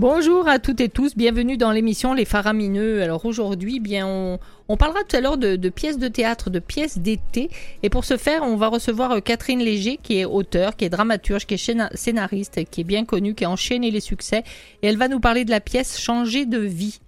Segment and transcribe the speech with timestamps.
[0.00, 3.02] Bonjour à toutes et tous, bienvenue dans l'émission Les Faramineux.
[3.02, 4.38] Alors aujourd'hui, bien, on,
[4.70, 7.50] on parlera tout à l'heure de, de pièces de théâtre, de pièces d'été.
[7.82, 10.88] Et pour ce faire, on va recevoir euh, Catherine Léger, qui est auteure, qui est
[10.88, 14.42] dramaturge, qui est scéna- scénariste, qui est bien connue, qui a enchaîné les succès.
[14.82, 17.00] Et elle va nous parler de la pièce Changer de vie.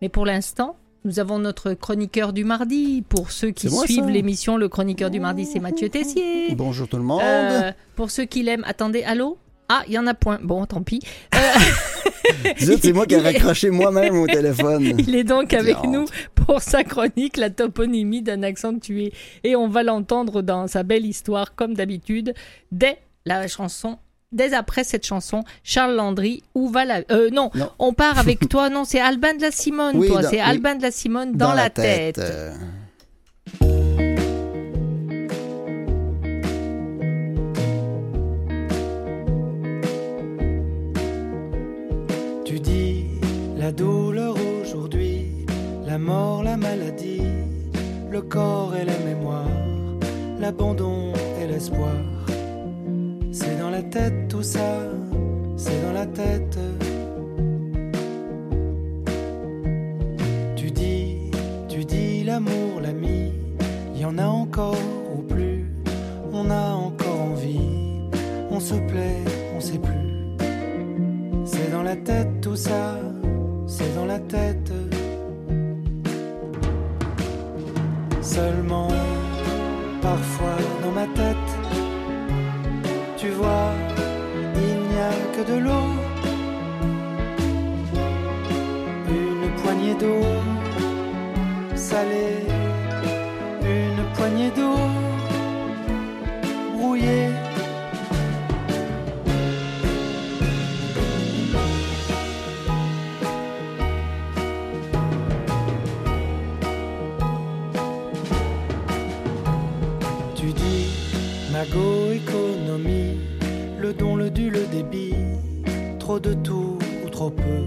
[0.00, 3.04] Mais pour l'instant, nous avons notre chroniqueur du mardi.
[3.06, 6.54] Pour ceux qui suivent l'émission, le chroniqueur du mardi, c'est Mathieu Tessier.
[6.54, 7.20] Bonjour tout le monde.
[7.22, 9.36] Euh, pour ceux qui l'aiment, attendez, allô?
[9.68, 10.38] Ah, il y en a point.
[10.42, 11.00] Bon, tant pis.
[11.34, 11.38] Euh,
[12.56, 14.82] c'est moi qui ai raccroché moi-même au téléphone.
[14.98, 19.12] Il est donc avec nous pour sa chronique La toponymie d'un accent tué.
[19.42, 22.34] Et on va l'entendre dans sa belle histoire, comme d'habitude,
[22.72, 23.98] dès la chanson.
[24.32, 27.02] Dès après cette chanson, Charles Landry, où va la...
[27.12, 27.70] Euh, non, Non.
[27.78, 28.68] on part avec toi.
[28.68, 30.22] Non, c'est Albin de la Simone, Oui, toi.
[30.22, 30.38] C'est oui.
[30.40, 32.20] Albin de la Simone dans, la, tête.
[42.54, 43.06] Tu dis
[43.56, 45.44] la douleur aujourd'hui,
[45.84, 47.26] la mort, la maladie,
[48.12, 49.50] le corps et la mémoire,
[50.38, 51.96] l'abandon et l'espoir.
[53.32, 54.78] C'est dans la tête tout ça,
[55.56, 56.56] c'est dans la tête.
[60.54, 61.32] Tu dis,
[61.68, 63.32] tu dis l'amour, l'ami,
[63.96, 64.78] il y en a encore
[65.12, 65.64] ou plus,
[66.32, 68.08] on a encore envie,
[68.48, 69.24] on se plaît,
[69.56, 70.03] on sait plus.
[71.44, 72.98] C'est dans la tête tout ça,
[73.66, 74.72] c'est dans la tête.
[78.22, 78.88] Seulement,
[80.00, 81.50] parfois dans ma tête,
[83.18, 83.72] tu vois,
[84.56, 85.88] il n'y a que de l'eau.
[89.10, 90.24] Une poignée d'eau
[91.74, 92.46] salée,
[93.62, 94.78] une poignée d'eau
[96.74, 97.33] brouillée.
[111.64, 113.18] Magot économie,
[113.78, 115.14] le don, le dû, le débit,
[115.98, 117.64] trop de tout ou trop peu,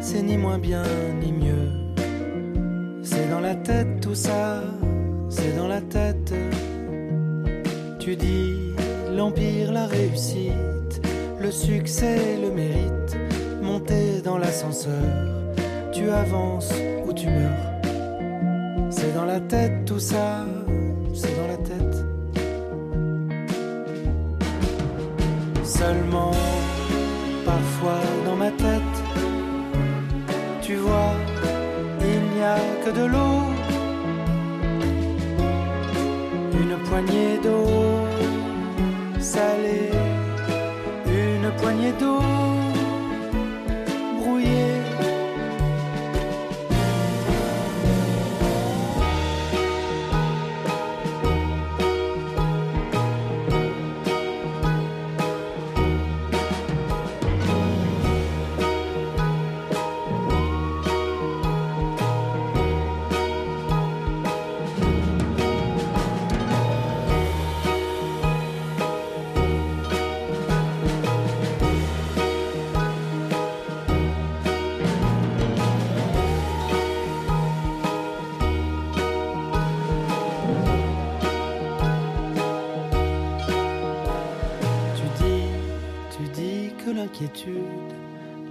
[0.00, 0.84] c'est ni moins bien
[1.20, 1.70] ni mieux.
[3.02, 4.62] C'est dans la tête tout ça,
[5.28, 6.32] c'est dans la tête.
[7.98, 8.74] Tu dis
[9.10, 11.00] l'empire, la réussite,
[11.40, 13.16] le succès, le mérite,
[13.62, 15.02] monter dans l'ascenseur,
[15.92, 16.72] tu avances
[17.06, 18.90] ou tu meurs.
[18.90, 20.44] C'est dans la tête tout ça,
[25.82, 26.30] Seulement,
[27.44, 28.96] parfois dans ma tête,
[30.60, 31.14] tu vois,
[32.00, 33.38] il n'y a que de l'eau,
[36.62, 37.66] une poignée d'eau
[39.18, 39.90] salée,
[41.08, 42.61] une poignée d'eau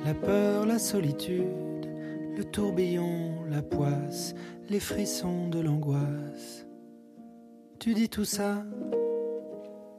[0.06, 1.46] la peur, la solitude,
[2.38, 4.34] le tourbillon, la poisse,
[4.70, 6.66] les frissons de l'angoisse.
[7.80, 8.64] Tu dis tout ça,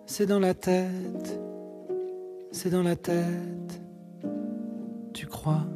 [0.07, 1.41] c'est dans la tête,
[2.51, 3.83] c'est dans la tête.
[5.13, 5.67] Tu crois?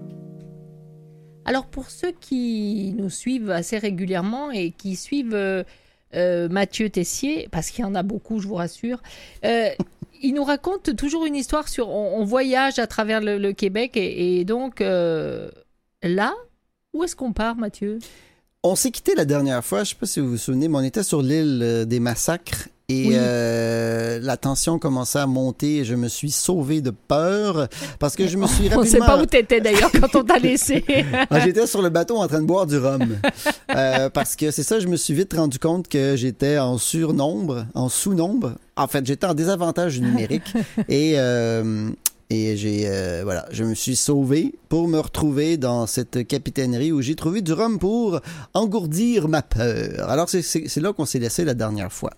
[1.45, 5.63] Alors pour ceux qui nous suivent assez régulièrement et qui suivent euh,
[6.15, 9.03] euh, Mathieu Tessier, parce qu'il y en a beaucoup, je vous rassure,
[9.45, 9.71] euh,
[10.23, 14.81] il nous raconte toujours une histoire sur on, voyage à travers le, Québec et, donc
[14.81, 15.51] euh,
[16.03, 16.35] là,
[16.93, 17.99] où est-ce qu'on part, Mathieu?
[18.63, 20.83] On s'est quitté la dernière fois, je sais pas si vous vous souvenez, mais on
[20.83, 23.15] était sur l'île euh, des massacres et Oui.
[23.19, 27.67] euh, la tension commençait à monter et je me suis sauvé de peur
[27.99, 29.07] parce que je me suis On ne sait rapidement...
[29.07, 30.85] pas où t'étais d'ailleurs quand on t'a laissé.
[31.31, 33.19] Ah, j'étais sur le bateau en train de boire du rhum.
[33.75, 37.67] Euh, parce que c'est ça, je me suis vite rendu compte que j'étais en surnombre,
[37.75, 38.53] en sous-nombre.
[38.77, 40.55] En fait, j'étais en désavantage numérique.
[40.89, 41.91] et euh,
[42.31, 47.03] et j'ai euh, voilà, je me suis sauvé pour me retrouver dans cette capitainerie où
[47.03, 48.21] j'ai trouvé du rhum pour
[48.55, 50.09] engourdir ma peur.
[50.09, 52.13] Alors c'est là qu'on s'est laissé la dernière fois.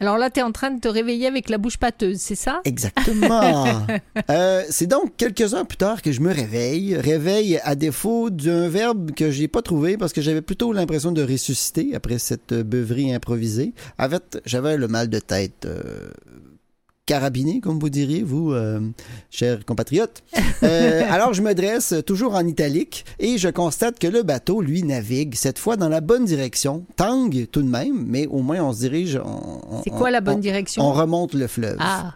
[0.00, 2.60] Alors là, tu es en train de te réveiller avec la bouche pâteuse, c'est ça?
[2.64, 3.86] Exactement.
[4.30, 6.96] Euh, c'est donc quelques heures plus tard que je me réveille.
[6.96, 11.22] Réveille à défaut d'un verbe que j'ai pas trouvé parce que j'avais plutôt l'impression de
[11.22, 13.72] ressusciter après cette beuverie improvisée.
[13.98, 15.64] En fait, j'avais le mal de tête.
[15.66, 16.10] euh,
[17.06, 18.80] carabiné, comme vous diriez, vous, euh,
[19.30, 20.22] chers compatriotes.
[20.62, 24.82] Euh, alors, je me dresse toujours en italique et je constate que le bateau, lui,
[24.82, 26.84] navigue cette fois dans la bonne direction.
[26.96, 29.20] Tangue tout de même, mais au moins on se dirige.
[29.84, 30.82] C'est quoi la bonne on- direction?
[30.82, 31.76] On remonte le fleuve.
[31.78, 32.14] Ah,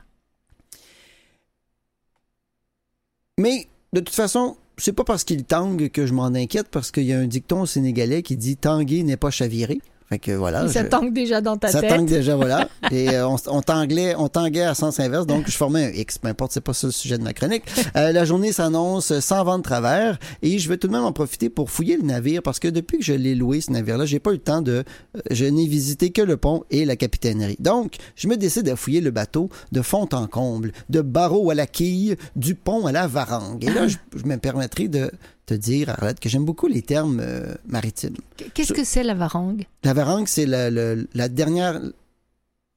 [3.38, 7.04] Mais de toute façon, c'est pas parce qu'il tangue que je m'en inquiète, parce qu'il
[7.04, 9.80] y a un dicton sénégalais qui dit tanguer n'est pas chavirer.
[10.10, 10.66] Fait que voilà.
[10.68, 11.90] ça je- tangue déjà dans ta ça tête.
[11.90, 12.68] tangue déjà, voilà.
[12.90, 16.18] Et euh, on, on, tanguait, on tanguait à sens inverse, donc je formais un X.
[16.18, 17.62] Peu importe, c'est pas ça le sujet de ma chronique.
[17.96, 21.12] Euh, la journée s'annonce sans vent de travers et je vais tout de même en
[21.12, 24.20] profiter pour fouiller le navire parce que depuis que je l'ai loué, ce navire-là, j'ai
[24.20, 24.84] pas eu le temps de...
[25.16, 27.56] euh, je n'ai visité que le pont et la capitainerie.
[27.58, 31.54] Donc, je me décide à fouiller le bateau de fond en comble, de barreau à
[31.54, 33.64] la quille, du pont à la varangue.
[33.64, 35.10] Et là, je, je me permettrai de
[35.50, 38.16] te dire, Arlette, que j'aime beaucoup les termes euh, maritimes.
[38.54, 39.64] Qu'est-ce que c'est la varangue?
[39.84, 41.80] La varangue, c'est la, la- la dernière.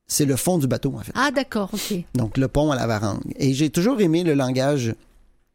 [0.08, 1.12] C'est le fond du bateau, en fait.
[1.16, 2.04] Ah, d'accord, ok.
[2.16, 3.22] Donc, le pont à la varangue.
[3.38, 4.94] Et j'ai toujours aimé le langage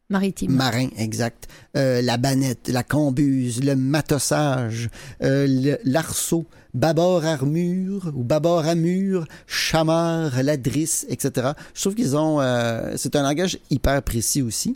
[0.09, 0.51] Maritime.
[0.53, 1.47] marin, exact.
[1.77, 4.89] Euh, la banette, la cambuse, le matossage,
[5.21, 11.49] euh, le- l'arceau, bâbord armure ou bâbord amure, chamard, ladrisse, etc.
[11.75, 12.39] Je trouve qu'ils ont...
[12.41, 14.75] euh, c'est un langage hyper précis aussi.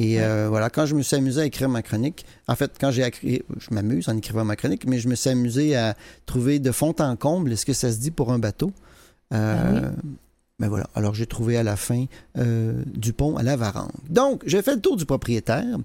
[0.00, 2.90] Et euh, voilà, quand je me suis amusé à écrire ma chronique, en fait, quand
[2.90, 5.94] j'ai écrit, je m'amuse en écrivant ma chronique, mais je me suis amusé à
[6.26, 8.72] trouver de fond en comble, est-ce que ça se dit pour un bateau?
[9.32, 10.00] Euh, Ah
[10.60, 12.06] ben voilà, alors j'ai trouvé à la fin
[12.38, 13.90] euh, du pont à la varangue.
[14.08, 15.78] Donc, j'ai fait le tour du propriétaire.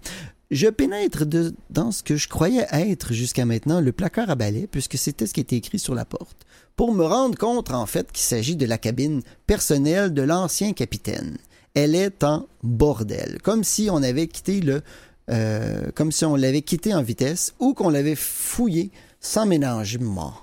[0.51, 4.67] Je pénètre de- dans ce que je croyais être jusqu'à maintenant le placard à balai,
[4.69, 6.45] puisque c'était ce qui était écrit sur la porte,
[6.75, 11.37] pour me rendre compte en fait qu'il s'agit de la cabine personnelle de l'ancien capitaine.
[11.73, 14.81] Elle est en bordel, comme si on avait quitté le,
[15.29, 20.33] euh, comme si on l'avait quitté en vitesse ou qu'on l'avait fouillé sans ménagement.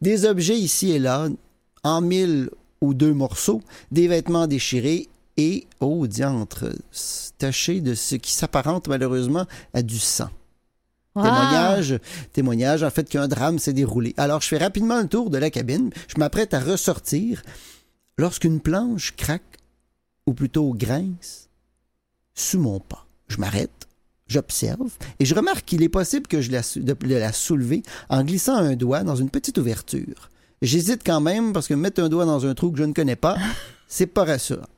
[0.00, 1.28] Des objets ici et là,
[1.82, 2.50] en mille
[2.80, 6.66] ou deux morceaux, des vêtements déchirés et, oh diantre,
[7.38, 10.28] tachés de ce qui s'apparente malheureusement à du sang.
[11.14, 11.98] Témoignage,
[12.32, 14.14] témoignage en fait qu'un drame s'est déroulé.
[14.16, 17.42] Alors je fais rapidement le tour de la cabine, je m'apprête à ressortir
[18.16, 19.58] lorsqu'une planche craque,
[20.26, 21.48] ou plutôt grince,
[22.34, 23.06] sous mon pas.
[23.28, 23.88] Je m'arrête,
[24.26, 28.56] j'observe, et je remarque qu'il est possible que je la, de la soulever en glissant
[28.56, 30.30] un doigt dans une petite ouverture.
[30.60, 33.16] J'hésite quand même parce que mettre un doigt dans un trou que je ne connais
[33.16, 33.36] pas,
[33.88, 34.68] c'est pas rassurant.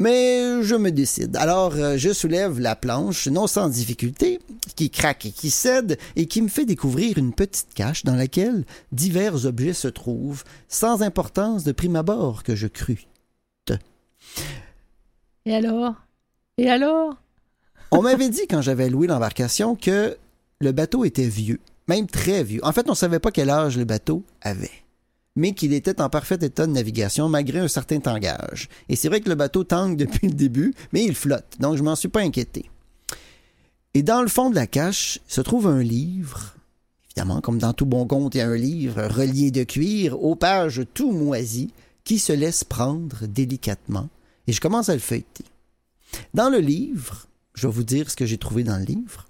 [0.00, 1.36] Mais je me décide.
[1.36, 4.38] Alors, euh, je soulève la planche, non sans difficulté,
[4.76, 8.64] qui craque et qui cède, et qui me fait découvrir une petite cache dans laquelle
[8.92, 13.08] divers objets se trouvent, sans importance de prime abord que je crus.
[15.44, 15.94] Et alors?
[16.58, 17.14] Et alors?
[17.90, 20.16] On m'avait dit quand j'avais loué l'embarcation que
[20.60, 22.60] le bateau était vieux, même très vieux.
[22.64, 24.70] En fait, on ne savait pas quel âge le bateau avait,
[25.36, 28.68] mais qu'il était en parfait état de navigation malgré un certain tangage.
[28.88, 31.82] Et c'est vrai que le bateau tangue depuis le début, mais il flotte, donc je
[31.82, 32.70] m'en suis pas inquiété.
[33.94, 36.54] Et dans le fond de la cache se trouve un livre.
[37.06, 40.36] Évidemment, comme dans tout bon conte, il y a un livre relié de cuir aux
[40.36, 41.72] pages tout moisies
[42.04, 44.08] qui se laisse prendre délicatement.
[44.48, 45.44] Et je commence à le feuilleter.
[46.34, 49.26] Dans le livre, je vais vous dire ce que j'ai trouvé dans le livre.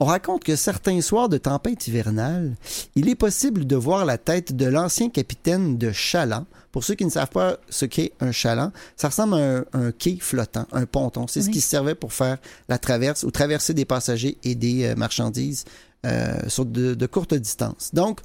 [0.00, 2.54] On raconte que certains soirs de tempête hivernale,
[2.96, 6.44] il est possible de voir la tête de l'ancien capitaine de chaland.
[6.70, 9.92] Pour ceux qui ne savent pas ce qu'est un chaland, ça ressemble à un, un
[9.92, 11.26] quai flottant, un ponton.
[11.26, 12.36] C'est ce qui servait pour faire
[12.68, 15.64] la traverse ou traverser des passagers et des euh, marchandises
[16.04, 17.94] euh, sur de, de courtes distances.
[17.94, 18.20] Donc,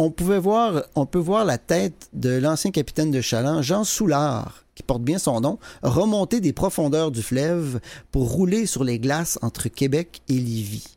[0.00, 4.64] on pouvait voir, on peut voir la tête de l'ancien capitaine de Chaland, Jean Soulard,
[4.74, 7.80] qui porte bien son nom, remonter des profondeurs du fleuve
[8.10, 10.96] pour rouler sur les glaces entre Québec et Lévis.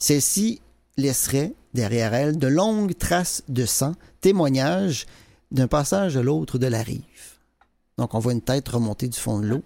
[0.00, 0.60] Celle-ci
[0.96, 5.06] laisserait derrière elle de longues traces de sang, témoignage
[5.52, 7.02] d'un passage à l'autre de la rive.
[7.98, 9.62] Donc on voit une tête remonter du fond de l'eau.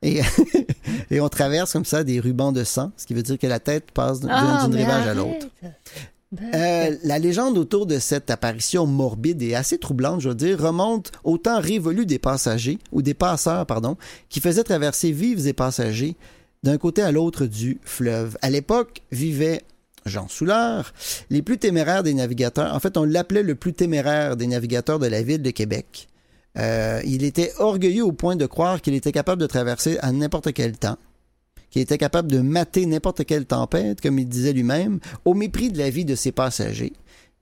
[0.00, 0.22] Et,
[1.10, 3.60] et on traverse comme ça des rubans de sang, ce qui veut dire que la
[3.60, 5.48] tête passe d'une Ah, rivage à l'autre.
[6.54, 11.12] Euh, la légende autour de cette apparition morbide et assez troublante, je veux dire, remonte
[11.24, 13.96] au temps révolu des passagers, ou des passeurs, pardon,
[14.28, 16.16] qui faisaient traverser vives et passagers
[16.62, 18.36] d'un côté à l'autre du fleuve.
[18.42, 19.62] À l'époque, vivait
[20.04, 20.92] Jean Soulard,
[21.30, 22.74] les plus téméraires des navigateurs.
[22.74, 26.08] En fait, on l'appelait le plus téméraire des navigateurs de la ville de Québec.
[26.58, 30.52] Euh, il était orgueilleux au point de croire qu'il était capable de traverser à n'importe
[30.52, 30.96] quel temps
[31.76, 35.76] qu'il était capable de mater n'importe quelle tempête, comme il disait lui-même, au mépris de
[35.76, 36.94] la vie de ses passagers.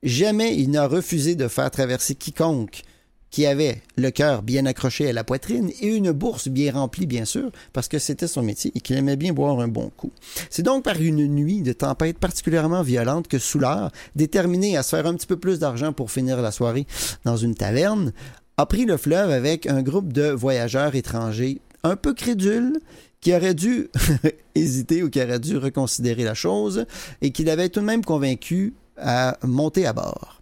[0.03, 2.83] Jamais il n'a refusé de faire traverser quiconque
[3.31, 7.25] qui avait le cœur bien accroché à la poitrine et une bourse bien remplie, bien
[7.25, 10.11] sûr, parce que c'était son métier et qu'il aimait bien boire un bon coup.
[10.51, 15.07] C'est donc par une nuit de tempête particulièrement violente que Soulard, déterminé à se faire
[15.07, 16.89] un petit peu plus d'argent pour finir la soirée
[17.25, 18.13] dans une taverne,
[18.57, 22.81] a pris le fleuve avec un groupe de voyageurs étrangers un peu crédules
[23.25, 23.89] qui auraient dû
[24.55, 26.85] hésiter ou qui auraient dû reconsidérer la chose
[27.23, 30.41] et qui l'avaient tout de même convaincu à monter à bord.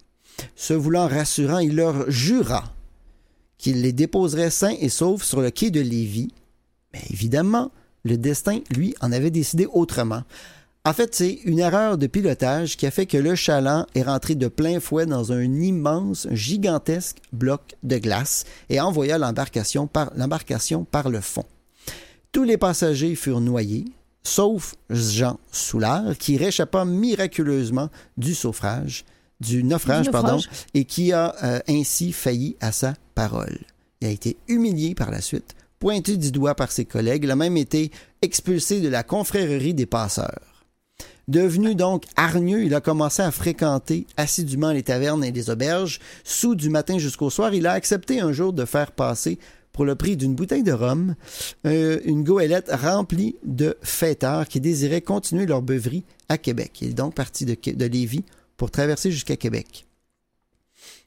[0.56, 2.64] Se voulant rassurant, il leur jura
[3.56, 6.32] qu'il les déposerait sains et saufs sur le quai de Lévis.
[6.92, 7.70] Mais évidemment,
[8.04, 10.24] le destin, lui, en avait décidé autrement.
[10.84, 14.34] En fait, c'est une erreur de pilotage qui a fait que le chaland est rentré
[14.34, 21.20] de plein fouet dans un immense, gigantesque bloc de glace et envoya l'embarcation par le
[21.20, 21.44] fond.
[22.32, 23.84] Tous les passagers furent noyés,
[24.22, 29.04] sauf Jean Soulard, qui réchappa miraculeusement du naufrage,
[29.38, 30.40] du naufrage, pardon,
[30.72, 33.58] et qui a euh, ainsi failli à sa parole.
[34.00, 37.36] Il a été humilié par la suite, pointé du doigt par ses collègues, il a
[37.36, 37.90] même été
[38.22, 40.64] expulsé de la confrérie des passeurs.
[41.28, 46.00] Devenu donc hargneux, il a commencé à fréquenter assidûment les tavernes et les auberges.
[46.24, 49.38] Sous du matin jusqu'au soir, il a accepté un jour de faire passer,
[49.72, 51.14] pour le prix d'une bouteille de rhum,
[51.66, 56.82] euh, une goélette remplie de fêteurs qui désiraient continuer leur beuverie à Québec.
[56.82, 58.24] Il est donc parti de, de Lévis
[58.56, 59.86] pour traverser jusqu'à Québec.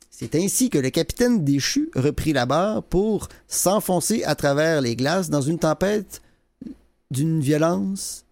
[0.09, 5.29] C'est ainsi que le capitaine déchu reprit la barre pour s'enfoncer à travers les glaces
[5.29, 6.21] dans une tempête
[7.11, 8.24] d'une violence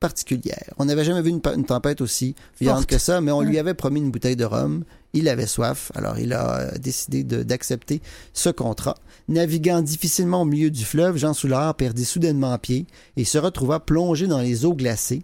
[0.00, 0.72] particulière.
[0.78, 2.90] On n'avait jamais vu une, tempête aussi violente Forte.
[2.90, 4.84] que ça, mais on lui avait promis une bouteille de rhum.
[5.12, 8.00] Il avait soif, alors il a euh, décidé d'accepter
[8.32, 8.96] ce contrat.
[9.28, 12.86] Naviguant difficilement au milieu du fleuve, Jean Soulard perdit soudainement pied
[13.16, 15.22] et se retrouva plongé dans les eaux glacées.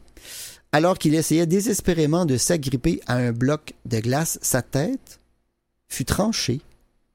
[0.73, 5.21] Alors qu'il essayait désespérément de s'agripper à un bloc de glace, sa tête
[5.89, 6.61] fut tranchée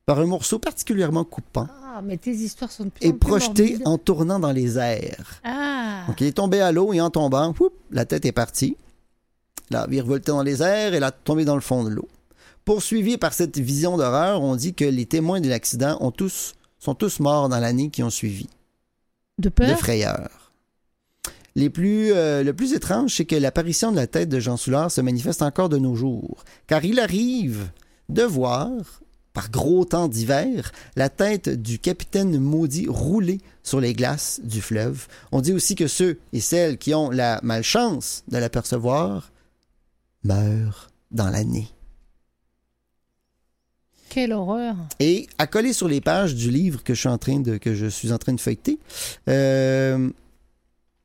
[0.09, 3.19] par un morceau particulièrement coupant Ah, mais tes histoires sont de plus et en plus
[3.19, 3.87] projeté morbides.
[3.87, 5.39] en tournant dans les airs.
[5.43, 8.75] Ah, Donc il est tombé à l'eau et en tombant, whoop, la tête est partie.
[9.69, 12.07] Là, il revoltait dans les airs et l'a tombé dans le fond de l'eau.
[12.65, 16.95] Poursuivi par cette vision d'horreur, on dit que les témoins de l'accident ont tous, sont
[16.95, 18.47] tous morts dans l'année qui ont suivi,
[19.37, 20.51] de de peur frayeur.
[21.53, 24.89] Les plus, euh, le plus étrange, c'est que l'apparition de la tête de Jean Soulard
[24.89, 27.69] se manifeste encore de nos jours, car il arrive
[28.07, 28.69] de voir,
[29.33, 35.07] par gros temps d'hiver, la tête du capitaine maudit rouler sur les glaces du fleuve.
[35.31, 39.31] On dit aussi que ceux et celles qui ont la malchance de l'apercevoir
[40.23, 41.67] meurent dans l'année.
[44.09, 44.75] Quelle horreur.
[44.99, 47.75] Et à coller sur les pages du livre que je suis en train de, que
[47.75, 48.79] je suis en train de feuilleter,
[49.27, 50.09] euh,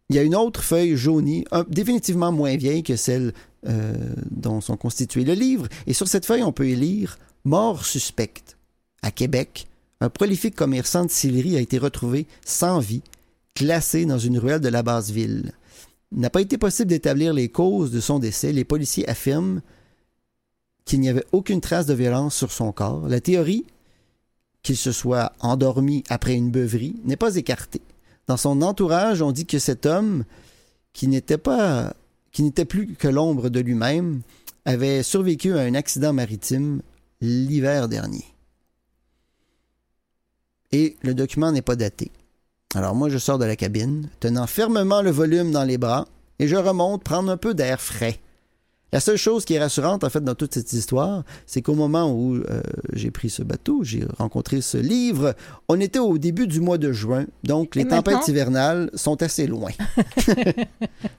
[0.08, 3.34] il y a une autre feuille jaunie, un- définitivement moins vieille que celle
[3.66, 3.94] euh,
[4.30, 5.68] dont sont constitués le livre.
[5.86, 8.56] Et sur cette feuille, on peut y lire Mort suspecte.
[9.02, 9.66] À Québec,
[10.00, 13.02] un prolifique commerçant de céleri a été retrouvé sans vie,
[13.54, 15.52] classé dans une ruelle de la basse ville.
[16.12, 18.52] Il n'a pas été possible d'établir les causes de son décès.
[18.52, 19.60] Les policiers affirment
[20.86, 23.08] qu'il n'y avait aucune trace de violence sur son corps.
[23.08, 23.66] La théorie
[24.62, 27.82] qu'il se soit endormi après une beuverie n'est pas écartée.
[28.26, 30.24] Dans son entourage, on dit que cet homme,
[30.94, 31.94] qui n'était pas,
[32.32, 34.22] qui n'était plus que l'ombre de lui-même,
[34.64, 36.80] avait survécu à un accident maritime
[37.24, 38.24] l'hiver dernier.
[40.72, 42.10] Et le document n'est pas daté.
[42.74, 46.06] Alors moi, je sors de la cabine, tenant fermement le volume dans les bras,
[46.38, 48.18] et je remonte prendre un peu d'air frais.
[48.92, 52.12] La seule chose qui est rassurante, en fait, dans toute cette histoire, c'est qu'au moment
[52.12, 52.60] où euh,
[52.92, 55.34] j'ai pris ce bateau, j'ai rencontré ce livre,
[55.68, 59.48] on était au début du mois de juin, donc les Et tempêtes hivernales sont assez
[59.48, 59.70] loin.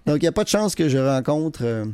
[0.05, 1.85] donc il n'y a pas de chance que je rencontre euh,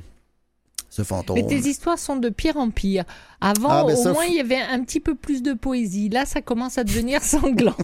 [0.91, 1.38] ce fantôme.
[1.38, 3.05] Mais tes histoires sont de pire en pire.
[3.39, 6.10] Avant, Ah, ben au ça, moins, il y avait un petit peu plus de poésie.
[6.10, 7.75] Là, ça commence à devenir sanglant.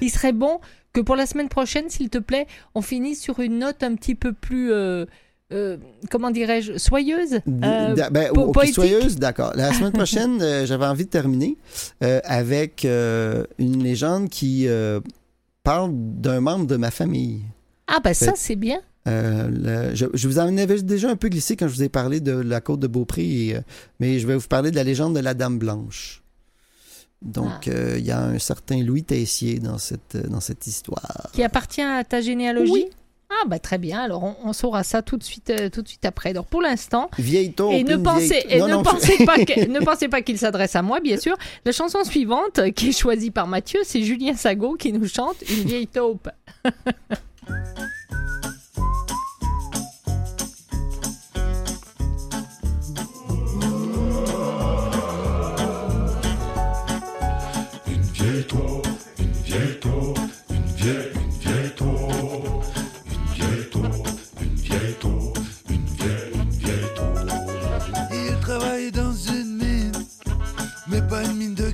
[0.00, 0.60] il serait bon
[0.92, 4.14] que pour la semaine prochaine, s'il te plaît, on finisse sur une note un petit
[4.14, 5.06] peu plus, euh,
[5.54, 5.78] euh,
[6.10, 7.40] comment dirais-je, soyeuse.
[7.48, 9.52] Euh, ben, po- soyeuse, d'accord.
[9.54, 11.56] La semaine prochaine, euh, j'avais envie de terminer
[12.24, 14.68] avec une légende qui
[15.64, 17.40] parle d'un membre de ma famille.
[17.86, 18.80] Ah, ben ça, c'est bien.
[19.08, 19.48] Euh,
[19.90, 22.20] le- je, je vous en avais déjà un peu glissé quand je vous ai parlé
[22.20, 23.60] de la côte de Beaupré, et, euh,
[24.00, 26.22] mais je vais vous parler de la légende de la Dame Blanche.
[27.20, 27.70] Donc, Ah.
[27.70, 31.30] euh, il y a un certain Louis Tessier dans cette, dans cette histoire.
[31.32, 32.70] Qui appartient à ta généalogie?
[32.72, 32.86] Oui.
[33.30, 33.98] Ah, bah très bien.
[34.00, 36.32] Alors, on, on saura ça tout de suite, euh, tout de suite après.
[36.34, 39.38] Donc, pour l'instant, Vieille taupe, Et ne pensez, vieille- et Non, ne non, pensez pas
[39.44, 41.34] que- ne pensez pas qu'il s'adresse à moi, bien sûr.
[41.64, 45.64] La chanson suivante, qui est choisie par Mathieu, c'est Julien Sago qui nous chante Une
[45.66, 46.28] vieille taupe.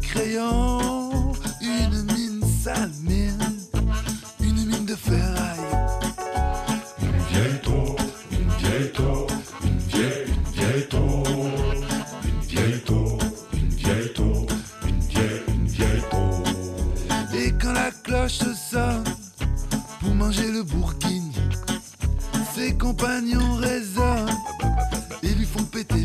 [0.09, 3.39] crayon, une mine sale mine,
[4.41, 5.59] une mine de ferraille.
[7.03, 8.01] Une vieille taupe,
[8.33, 9.33] une vieille taupe,
[9.65, 11.29] une vieille, une vieille taupe,
[12.25, 13.23] une vieille taupe,
[13.53, 14.53] une vieille taupe,
[14.89, 16.03] une vieille, une vieille.
[17.35, 19.05] Et quand la cloche sonne
[20.01, 21.33] pour manger le bourguigne,
[22.55, 24.31] ses compagnons résonnent
[25.23, 26.01] et lui font péter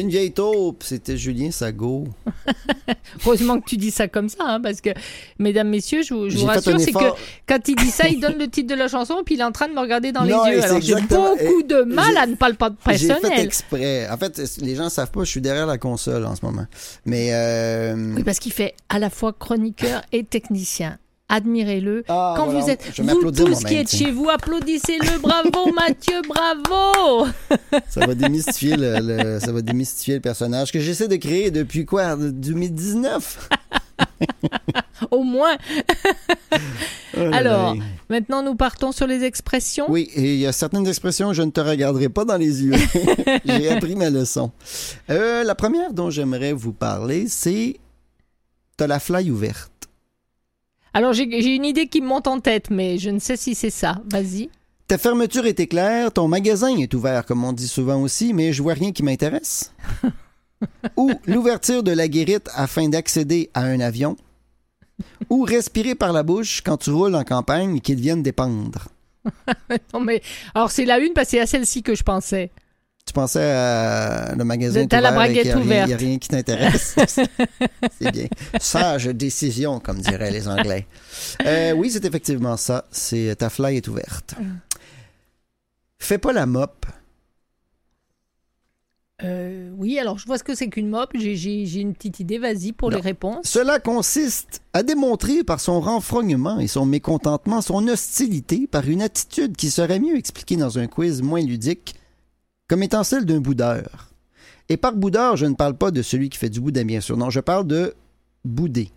[0.00, 2.08] Une vieille taupe, c'était Julien Sago.
[3.26, 4.90] Heureusement que tu dis ça comme ça, hein, parce que,
[5.38, 7.12] mesdames, messieurs, je vous, je rassure, c'est que
[7.46, 9.52] quand il dit ça, il donne le titre de la chanson, puis il est en
[9.52, 10.62] train de me regarder dans Non, les yeux.
[10.64, 13.40] Alors j'ai beaucoup de mal à ne pas le pas J'ai fait personnel.
[13.40, 14.08] exprès.
[14.10, 16.66] En fait, les gens savent pas, je suis derrière la console en ce moment.
[17.04, 20.98] Mais euh, Oui, parce qu'il fait à la fois chroniqueur et technicien.
[21.32, 22.02] Admirez-le.
[22.08, 25.18] Ah, Quand voilà, vous êtes, vous tous qui êtes chez vous, applaudissez-le.
[25.20, 27.28] Bravo, Mathieu, bravo.
[27.88, 31.86] ça va démystifier le, le- ça va démystifier le personnage que j'essaie de créer depuis
[31.86, 32.16] quoi?
[32.16, 33.48] 2019.
[35.10, 35.56] Au moins.
[37.16, 37.74] Oh Alors,
[38.08, 39.86] maintenant, nous partons sur les expressions.
[39.88, 42.72] Oui, et il y a certaines expressions, je ne te regarderai pas dans les yeux.
[43.44, 44.52] J'ai appris ma leçon.
[45.10, 47.78] Euh, la première dont j'aimerais vous parler, c'est
[48.76, 49.69] T'as la fly ouverte.
[50.92, 53.70] Alors, j'ai une idée qui me monte en tête, mais je ne sais si c'est
[53.70, 54.00] ça.
[54.10, 54.50] Vas-y.
[54.88, 58.60] Ta fermeture est éclair, ton magasin est ouvert, comme on dit souvent aussi, mais je
[58.60, 59.72] vois rien qui m'intéresse.
[60.96, 64.16] Ou l'ouverture de la guérite afin d'accéder à un avion.
[65.30, 68.88] Ou respirer par la bouche quand tu roules en campagne et qu'ils viennent dépendre.
[69.94, 70.22] Non, mais
[70.54, 72.50] alors c'est la une parce que c'est à celle-ci que je pensais.
[73.10, 76.00] Tu pensais à le magasin De- t'as la braguette rien- Il n'y a ouverte.
[76.00, 76.94] rien qui t'intéresse.
[77.08, 78.28] c'est bien.
[78.60, 80.86] Sage décision, comme diraient les Anglais.
[81.44, 82.84] Euh, oui, c'est effectivement ça.
[82.92, 84.36] C'est ta fly est ouverte.
[85.98, 86.86] Fais pas la mop.
[89.24, 91.10] Euh, oui, alors je vois ce que c'est qu'une mop.
[91.14, 92.38] J'ai- une petite idée.
[92.38, 92.96] Vas-y pour Non.
[92.98, 93.44] les réponses.
[93.48, 99.56] Cela consiste à démontrer par son renfrognement et son mécontentement son hostilité par une attitude
[99.56, 101.96] qui serait mieux expliquée dans un quiz moins ludique
[102.70, 104.10] comme étant celle d'un boudeur.
[104.68, 107.16] Et par boudeur, je ne parle pas de celui qui fait du boudin, bien sûr.
[107.16, 107.94] Non, je parle de
[108.44, 108.92] bouder.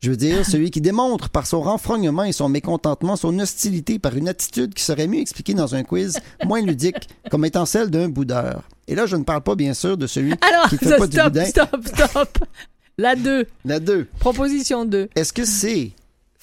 [0.00, 4.16] Je veux dire, celui qui démontre par son renfrognement et son mécontentement son hostilité par
[4.16, 8.08] une attitude qui serait mieux expliquée dans un quiz moins ludique comme étant celle d'un
[8.08, 8.64] boudeur.
[8.88, 11.18] Et là, je ne parle pas, bien sûr, de celui Alors, qui fait pas du
[11.18, 11.44] boudin.
[11.44, 12.38] stop, stop.
[12.98, 13.46] La 2.
[13.64, 14.08] La deux.
[14.18, 15.10] Proposition 2.
[15.14, 15.92] Est-ce que c'est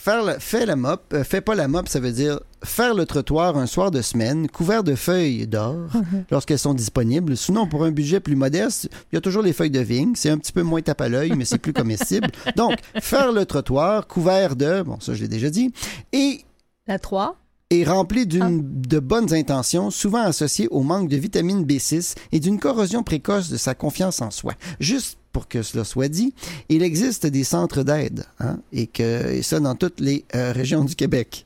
[0.06, 3.06] faire la, fais la mop, euh, fais pas la mop, ça veut dire faire le
[3.06, 5.88] trottoir un soir de semaine, couvert de feuilles d'or
[6.32, 7.38] lorsqu'elles sont disponibles.
[7.38, 10.14] Sinon, pour un budget plus modeste, il y a toujours les feuilles de vigne.
[10.16, 12.30] C'est un petit peu moins tape à l'œil, mais c'est plus comestible.
[12.56, 15.74] Donc, faire le trottoir couvert de, bon, ça je l'ai déjà dit,
[16.12, 16.44] et
[16.88, 17.38] La 3.
[17.70, 22.60] est rempli d'une de bonnes intentions, souvent associées au manque de vitamine B6 et d'une
[22.60, 24.54] corrosion précoce de sa confiance en soi.
[24.80, 26.34] Juste pour que cela soit dit,
[26.70, 30.86] il existe des centres d'aide, hein, et que et ça dans toutes les euh, régions
[30.86, 31.46] du Québec.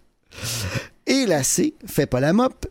[1.10, 2.68] Et la C fait pas la mop.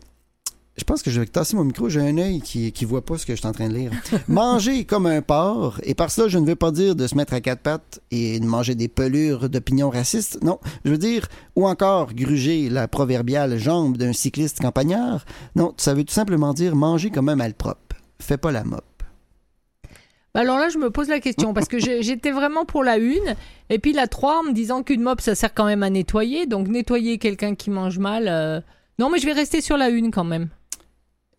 [0.77, 3.17] Je pense que je vais tasser mon micro, j'ai un œil qui qui voit pas
[3.17, 3.91] ce que je suis en train de lire.
[4.29, 7.33] manger comme un porc, et par cela je ne veux pas dire de se mettre
[7.33, 11.67] à quatre pattes et de manger des pelures d'opinion racistes, non, je veux dire, ou
[11.67, 15.25] encore gruger la proverbiale jambe d'un cycliste campagnard,
[15.57, 17.97] non, ça veut tout simplement dire manger comme un malpropre.
[18.21, 18.88] Fais pas la mop.
[20.35, 22.99] Bah alors là, je me pose la question parce que j'étais vraiment pour la 1
[23.69, 26.45] et puis la 3 en me disant qu'une mop ça sert quand même à nettoyer.
[26.45, 28.27] Donc nettoyer quelqu'un qui mange mal.
[28.27, 28.61] euh,
[28.99, 30.49] Non, mais je vais rester sur la 1 quand même.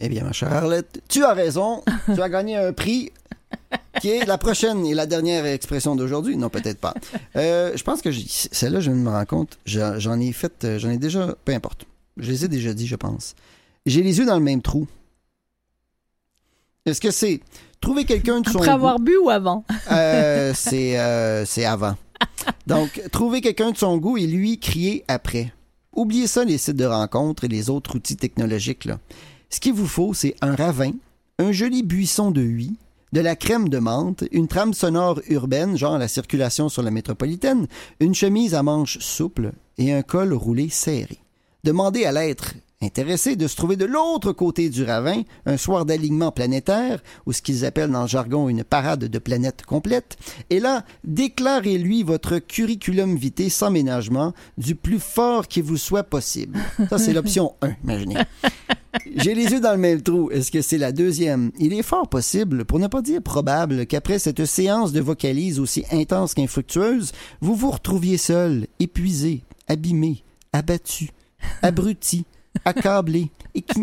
[0.00, 1.82] Eh bien, ma chère Arlette, tu as raison.
[2.14, 3.12] tu as gagné un prix
[4.00, 6.36] qui est la prochaine et la dernière expression d'aujourd'hui.
[6.36, 6.94] Non, peut-être pas.
[7.36, 11.34] Euh, je pense que celle-là, je me rends compte, j'en ai fait, j'en ai déjà,
[11.44, 11.84] peu importe.
[12.16, 13.34] Je les ai déjà dit, je pense.
[13.86, 14.86] J'ai les yeux dans le même trou.
[16.86, 17.40] Est-ce que c'est
[17.80, 19.64] trouver quelqu'un de son Après goût- avoir bu ou avant?
[19.90, 21.96] Euh, c'est euh, c'est avant.
[22.66, 25.52] Donc, trouver quelqu'un de son goût et lui crier après.
[25.94, 28.84] Oubliez ça, les sites de rencontres et les autres outils technologiques.
[28.84, 28.98] Là.
[29.50, 30.92] Ce qu'il vous faut, c'est un ravin,
[31.38, 32.76] un joli buisson de huit,
[33.12, 37.66] de la crème de menthe, une trame sonore urbaine, genre la circulation sur la métropolitaine,
[37.98, 41.18] une chemise à manches souples et un col roulé serré.
[41.64, 46.32] Demandez à l'être intéressé de se trouver de l'autre côté du ravin, un soir d'alignement
[46.32, 50.16] planétaire, ou ce qu'ils appellent dans le jargon une parade de planètes complète,
[50.48, 56.58] et là, déclarez-lui votre curriculum vitae sans ménagement du plus fort qui vous soit possible.
[56.88, 58.16] Ça, c'est l'option 1, imaginez.
[59.14, 60.30] J'ai les yeux dans le même trou.
[60.30, 61.52] Est-ce que c'est la deuxième?
[61.58, 65.84] Il est fort possible, pour ne pas dire probable, qu'après cette séance de vocalise aussi
[65.92, 67.12] intense qu'infructueuse,
[67.42, 71.10] vous vous retrouviez seul, épuisé, abîmé, abattu,
[71.62, 72.24] abruti,
[72.64, 73.30] accablé,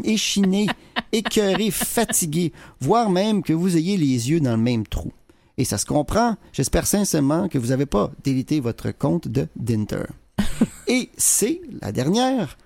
[0.04, 0.68] échiné,
[1.12, 5.12] écœuré, fatigué, voire même que vous ayez les yeux dans le même trou.
[5.58, 6.36] Et ça se comprend.
[6.54, 10.06] J'espère sincèrement que vous n'avez pas délité votre compte de Dinter.
[10.88, 12.58] Et c'est la dernière.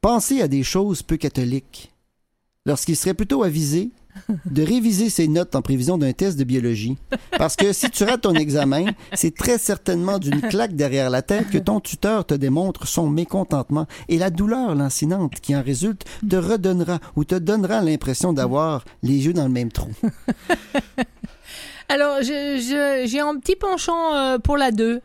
[0.00, 1.92] Pensez à des choses peu catholiques.
[2.64, 3.90] Lorsqu'il serait plutôt avisé
[4.46, 6.96] de réviser ses notes en prévision d'un test de biologie.
[7.38, 11.50] Parce que si tu rates ton examen, c'est très certainement d'une claque derrière la tête
[11.50, 16.36] que ton tuteur te démontre son mécontentement et la douleur lancinante qui en résulte te
[16.36, 19.90] redonnera ou te donnera l'impression d'avoir les yeux dans le même trou.
[21.88, 25.00] Alors, je- je- j'ai un petit penchant euh, pour la 2.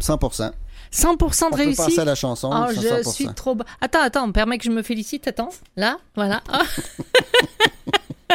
[0.00, 0.50] 100%.
[0.96, 1.76] 100% On de peut réussite.
[1.84, 2.50] passer à la chanson.
[2.52, 3.12] Oh, je 100%.
[3.12, 3.56] suis trop...
[3.82, 5.28] Attends, attends, permets que je me félicite.
[5.28, 6.42] Attends, là, voilà.
[6.50, 6.62] Ah.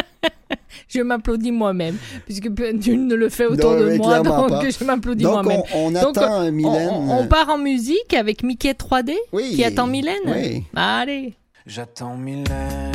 [0.88, 1.96] je m'applaudis moi-même,
[2.26, 2.48] puisque
[2.80, 4.60] tu ne le fais autour Non, de moi, donc pas.
[4.78, 5.62] je m'applaudis moi-même.
[5.74, 6.88] on, on Donc, attend Mylène.
[6.90, 9.54] on- on part en musique avec Mickey 3D Oui.
[9.56, 10.64] qui attend Mylène Oui.
[10.76, 11.34] Allez.
[11.66, 12.92] J'attends Mylène.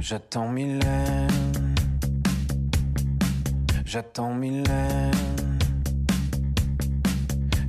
[0.00, 1.28] J'attends Mylène.
[3.86, 5.12] J'attends Mylène.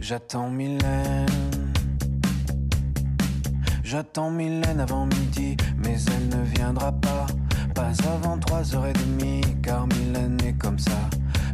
[0.07, 1.25] J'attends Mylène.
[3.83, 7.25] J'attends Mylène avant midi, mais elle ne viendra pas.
[7.73, 11.09] Pas avant 3h30, car Mylène est comme ça.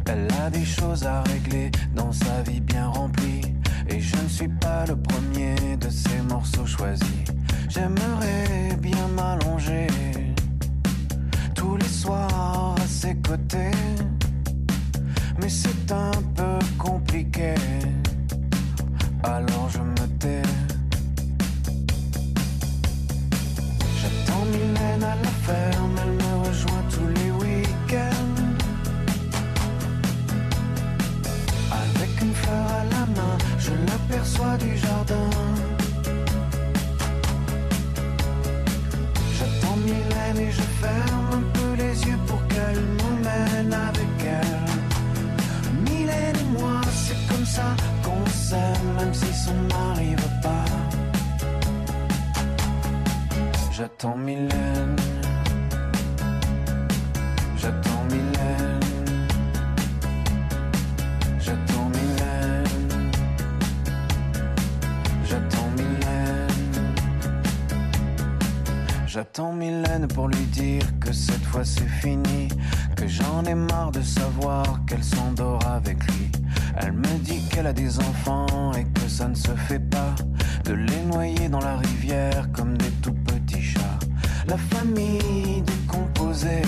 [0.06, 3.40] Elle a des choses à régler dans sa vie bien remplie.
[3.88, 7.24] Et je ne suis pas le premier de ces morceaux choisis.
[7.70, 9.86] J'aimerais bien m'allonger
[11.54, 13.70] tous les soirs à ses côtés.
[15.40, 17.54] Mais c'est un peu compliqué.
[19.24, 20.42] Alors je me tais.
[24.00, 28.42] J'attends Mylène à la ferme, elle me rejoint tous les week-ends.
[31.70, 35.30] Avec une fleur à la main, je l'aperçois du jardin.
[39.38, 44.71] J'attends Mylène et je ferme un peu les yeux pour qu'elle m'emmène avec elle.
[46.92, 50.64] C'est comme ça qu'on s'aime, même si mari veut pas.
[53.70, 54.96] J'attends Mylène.
[57.56, 58.80] J'attends Mylène.
[61.40, 63.10] J'attends Mylène.
[65.24, 66.94] J'attends Mylène.
[69.06, 72.48] J'attends Mylène pour lui dire que cette fois c'est fini.
[72.96, 76.41] Que j'en ai marre de savoir qu'elle s'endort avec lui.
[76.76, 80.14] Elle me dit qu'elle a des enfants et que ça ne se fait pas
[80.64, 83.98] de les noyer dans la rivière comme des tout petits chats.
[84.46, 86.62] La famille décomposée,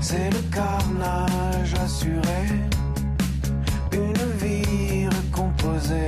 [0.00, 2.42] c'est le carnage assuré.
[3.92, 6.06] Une vie recomposée,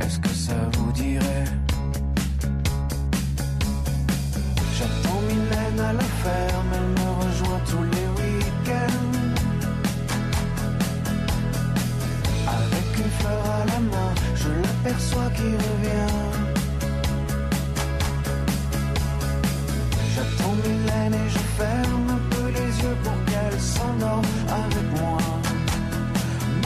[0.00, 1.63] est-ce que ça vous dirait?
[14.94, 16.14] m'aperçois qu'il revient.
[20.14, 25.18] J'attends Mylène et je ferme un peu les yeux pour qu'elle s'endorme avec moi.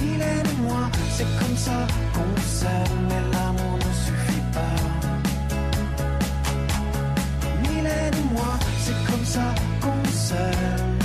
[0.01, 4.81] Mylène et moi, c'est comme ça qu'on s'aime, mais l'amour ne suffit pas.
[7.63, 8.53] Mylène et moi,
[8.85, 10.99] c'est comme ça qu'on s'aime.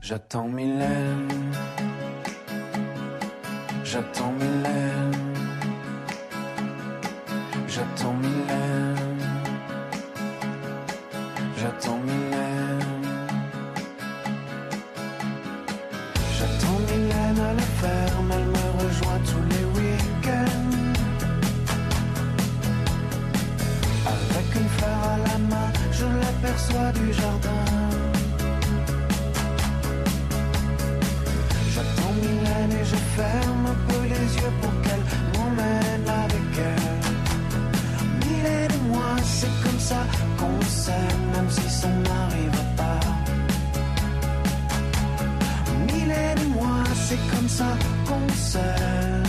[0.00, 1.49] J'attends Mylène.
[3.92, 5.16] J'attends Mylène.
[7.66, 9.18] J'attends Mylène.
[11.58, 13.08] J'attends Mylène.
[16.38, 20.76] J'attends Mylène à la ferme, elle me rejoint tous les week-ends.
[24.06, 27.89] Avec une fleur à la main, je l'aperçois du jardin.
[32.62, 37.00] Et je ferme un peu les yeux pour qu'elle m'emmène avec elle.
[38.20, 40.02] Mylène et moi, c'est comme ça
[40.38, 43.00] qu'on s'aime, même si ça n'arrive pas.
[45.86, 47.70] Mylène et moi, c'est comme ça
[48.06, 49.24] qu'on s'aime.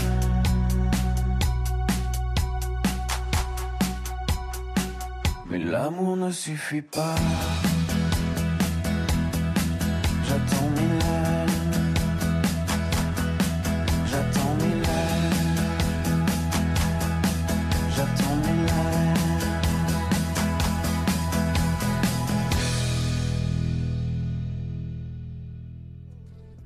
[5.48, 7.14] Mais l'amour ne suffit pas.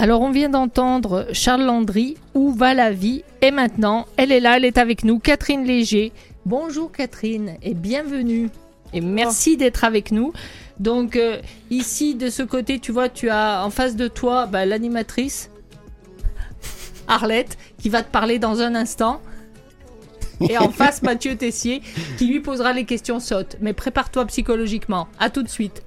[0.06, 3.24] Alors on vient d'entendre Charles Landry, Où va la vie?
[3.42, 6.12] Et maintenant, elle est là, elle est avec nous, Catherine Léger.
[6.44, 8.48] Bonjour Catherine et bienvenue.
[8.92, 10.32] Et merci d'être avec nous.
[10.78, 11.40] Donc euh,
[11.70, 15.50] ici, de ce côté, tu vois, tu as en face de toi bah, l'animatrice,
[17.08, 19.20] Arlette, qui va te parler dans un instant.
[20.48, 21.82] Et en face, Mathieu Tessier,
[22.16, 23.56] qui lui posera les questions sautes.
[23.60, 25.08] Mais prépare-toi psychologiquement.
[25.18, 25.82] À tout de suite.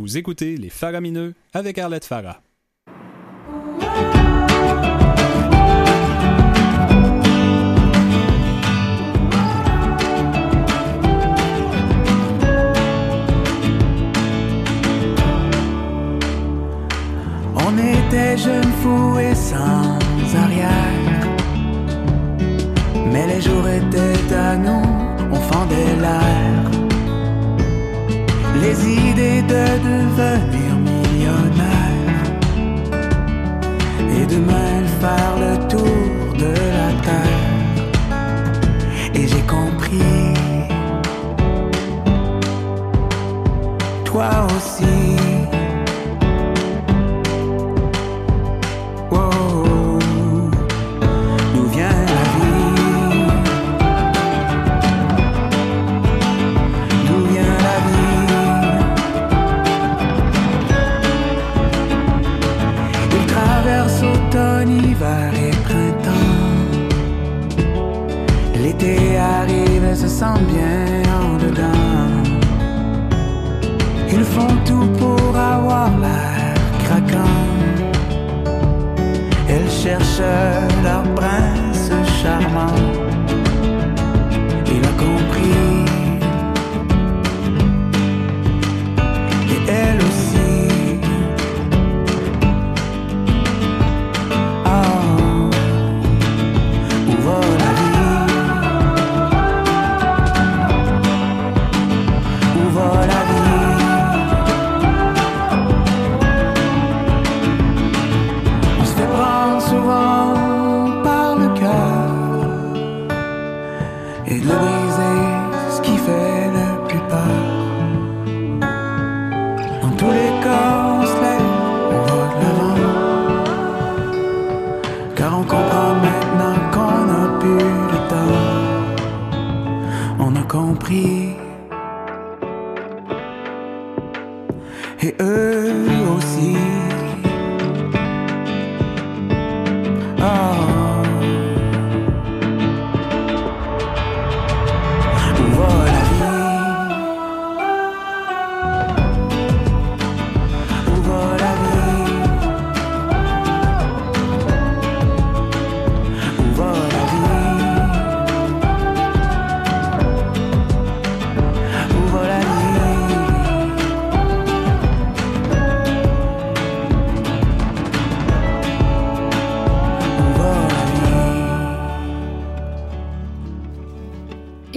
[0.00, 2.40] Vous écoutez Les Faramineux avec Arlette Farah.
[17.54, 19.99] On était jeunes fous et sans
[29.50, 32.24] de devenir millionnaire.
[34.16, 35.29] Et de même faire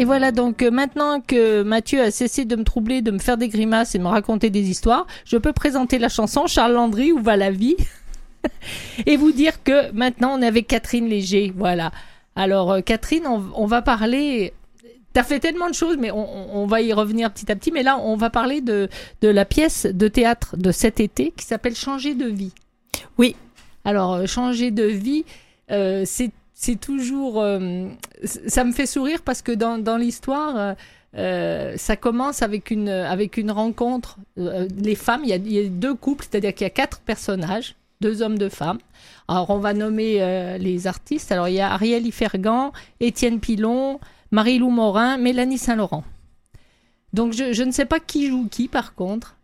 [0.03, 3.37] Et voilà, donc euh, maintenant que Mathieu a cessé de me troubler, de me faire
[3.37, 7.13] des grimaces et de me raconter des histoires, je peux présenter la chanson Charles Landry,
[7.13, 7.77] Où va la vie
[9.05, 11.53] Et vous dire que maintenant on est avec Catherine Léger.
[11.55, 11.93] Voilà.
[12.35, 14.51] Alors, euh, Catherine, on, on va parler.
[15.13, 17.71] T'as fait tellement de choses, mais on, on va y revenir petit à petit.
[17.71, 18.89] Mais là, on va parler de,
[19.21, 22.51] de la pièce de théâtre de cet été qui s'appelle Changer de vie.
[23.17, 23.37] Oui.
[23.85, 25.23] Alors, euh, changer de vie,
[25.71, 26.31] euh, c'est
[26.63, 27.41] c'est toujours.
[27.41, 27.89] euh,
[28.23, 30.73] ça me fait sourire parce que dans, l'histoire, euh,
[31.17, 32.89] euh, ça commence avec une,
[33.51, 34.17] rencontre.
[34.37, 38.37] Les femmes, il y, a, deux couples, c'est-à-dire qu'il y a quatre personnages, deux hommes,
[38.37, 38.79] deux femmes.
[39.27, 41.33] Alors, on va nommer les artistes.
[41.33, 42.71] Alors, il y a Ariel Ifergan,
[43.01, 43.99] Étienne Pilon,
[44.31, 46.05] Marie-Lou Morin, Mélanie Saint-Laurent.
[47.11, 49.35] Donc, je, je ne sais pas qui joue qui, par contre.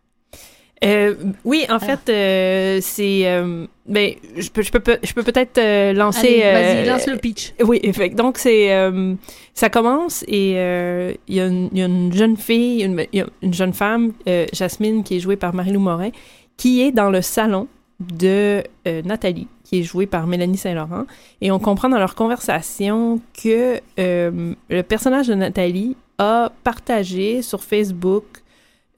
[0.82, 1.14] Euh,
[1.44, 3.26] oui, en fait, euh, c'est.
[3.26, 6.42] euh, ben, je peux, je peux, je peux peut-être euh, lancer.
[6.42, 7.52] Allez, vas-y, euh, lance le pitch.
[7.62, 9.14] Oui, effect- donc c'est euh,
[9.52, 13.04] ça commence et euh, il y, a une- il y a une jeune fille, une,
[13.12, 16.10] y a une jeune femme, euh, Jasmine, qui est jouée par Marie-Lou Morin,
[16.56, 17.68] qui est dans le salon
[18.00, 18.62] de
[19.04, 21.04] Nathalie, qui est jouée par Mélanie Saint-Laurent,
[21.42, 27.62] et on comprend dans leur conversation que euh, le personnage de Nathalie a partagé sur
[27.62, 28.24] Facebook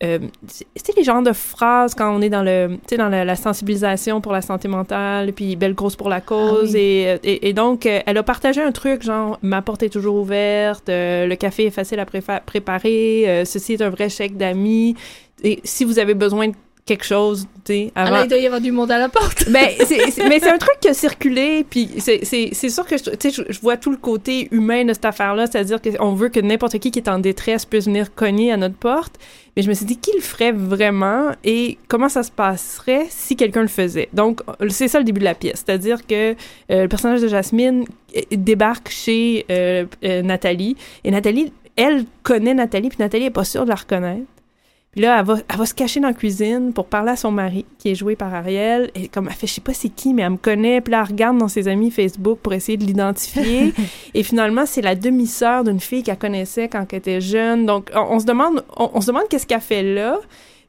[0.02, 4.20] euh, c'est les genres de phrases quand on est dans le dans la, la sensibilisation
[4.20, 6.80] pour la santé mentale puis belle grosse pour la cause Ah oui.
[6.80, 10.16] et, et, et donc euh, elle a partagé un truc genre ma porte est toujours
[10.16, 14.96] ouverte euh, le café est facile à préparer euh, ceci est un vrai chèque d'amis
[15.44, 18.38] et si vous avez besoin de quelque chose tu sais Ah avant là, il doit
[18.38, 19.48] y avoir du monde à la porte.
[19.50, 22.96] ben, c'est, mais c'est un truc qui a circulé, puis c'est, c'est, c'est sûr que
[22.96, 26.28] tu sais, je, je vois tout le côté humain de cette affaire-là, c'est-à-dire qu'on veut
[26.28, 29.18] que n'importe qui qui est en détresse puisse venir cogner à notre porte.
[29.56, 33.36] Mais je me suis dit, qui le ferait vraiment et comment ça se passerait si
[33.36, 34.08] quelqu'un le faisait?
[34.14, 34.40] Donc,
[34.70, 36.34] c'est ça le début de la pièce, c'est-à-dire que euh,
[36.82, 37.84] le personnage de Jasmine
[38.16, 43.44] euh, débarque chez euh, euh, Nathalie, et Nathalie, elle connaît Nathalie, puis Nathalie est pas
[43.44, 44.26] sûre de la reconnaître.
[44.92, 47.30] Puis là, elle va, elle va se cacher dans la cuisine pour parler à son
[47.30, 48.90] mari, qui est joué par Ariel.
[48.94, 50.82] Et comme elle fait, je sais pas c'est qui, mais elle me connaît.
[50.82, 53.72] Puis là, elle regarde dans ses amis Facebook pour essayer de l'identifier.
[54.14, 57.64] et finalement, c'est la demi-sœur d'une fille qu'elle connaissait quand elle était jeune.
[57.64, 60.18] Donc, on, on se demande, on, on se demande qu'est-ce qu'elle fait là.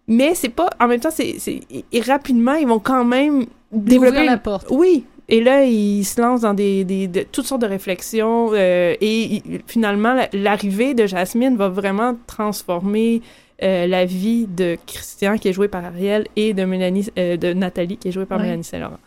[0.08, 1.60] Mais c'est pas, en même temps, c'est, c'est,
[1.92, 4.68] et rapidement, ils vont quand même développer Ouvrir la porte.
[4.70, 5.04] oui.
[5.30, 8.50] Et là, il se lance dans des, des, de- toutes sortes de réflexions.
[8.54, 13.22] euh, et il- finalement, la- l'arrivée de Jasmine va vraiment transformer
[13.62, 17.54] euh, la vie de Christian, qui est joué par Ariel, et de Mélanie, euh, de
[17.54, 18.46] Nathalie, qui est jouée par Ouais.
[18.46, 19.00] Mélanie Saint-Laurent.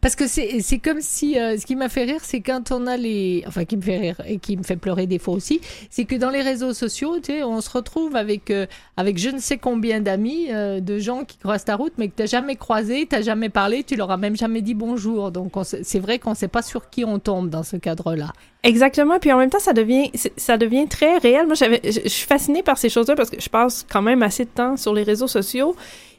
[0.00, 2.96] Parce que c'est comme si euh, ce qui m'a fait rire, c'est quand on a
[2.96, 6.04] les enfin qui me fait rire et qui me fait pleurer des fois aussi, c'est
[6.04, 9.38] que dans les réseaux sociaux, tu sais, on se retrouve avec euh, avec je ne
[9.38, 13.06] sais combien d'amis, euh, de gens qui croisent ta route, mais que t'as jamais croisé,
[13.08, 15.32] t'as jamais parlé, tu leur as même jamais dit bonjour.
[15.32, 18.32] Donc c'est vrai qu'on sait pas sur qui on tombe dans ce cadre-là.
[18.62, 19.18] Exactement.
[19.20, 21.46] Puis en même temps, ça devient, ça devient très réel.
[21.46, 24.50] Moi, je suis fascinée par ces choses-là parce que je passe quand même assez de
[24.50, 25.76] temps sur les réseaux sociaux.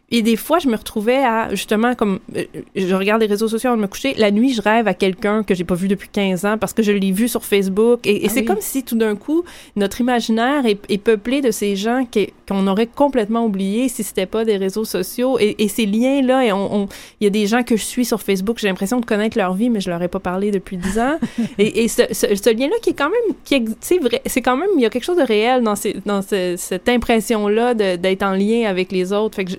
[0.10, 3.72] Et des fois, je me retrouvais à, justement, comme, euh, je regarde les réseaux sociaux
[3.72, 4.14] avant de me coucher.
[4.18, 6.82] La nuit, je rêve à quelqu'un que j'ai pas vu depuis 15 ans parce que
[6.82, 8.08] je l'ai vu sur Facebook.
[8.08, 8.46] Et, et Ah c'est oui.
[8.46, 9.44] comme si, tout d'un coup,
[9.76, 12.06] notre imaginaire est, est peuplé de ces gens
[12.48, 15.38] qu'on aurait complètement oubliés si c'était pas des réseaux sociaux.
[15.40, 16.88] Et, et ces liens-là, et on, on-
[17.20, 19.56] il y a des gens que je suis sur Facebook, j'ai l'impression de connaître leur
[19.56, 21.18] vie, mais je leur ai pas parlé depuis 10 ans.
[21.58, 24.56] et et ce, ce, ce lien-là qui est quand même, qui c'est vrai, c'est quand
[24.56, 28.24] même, il y a quelque chose de réel dans, ces, dans ce- cette impression-là d'être
[28.24, 29.36] en lien avec les autres.
[29.36, 29.52] Fait que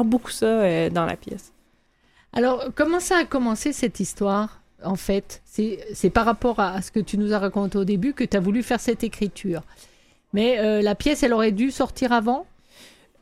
[0.00, 1.52] beaucoup ça euh, dans la pièce.
[2.32, 5.42] Alors comment ça a commencé cette histoire en fait?
[5.44, 8.36] C'est par rapport à, à ce que tu nous as raconté au début que tu
[8.36, 9.62] as voulu faire cette écriture.
[10.32, 12.46] Mais euh, la pièce, elle aurait dû sortir avant?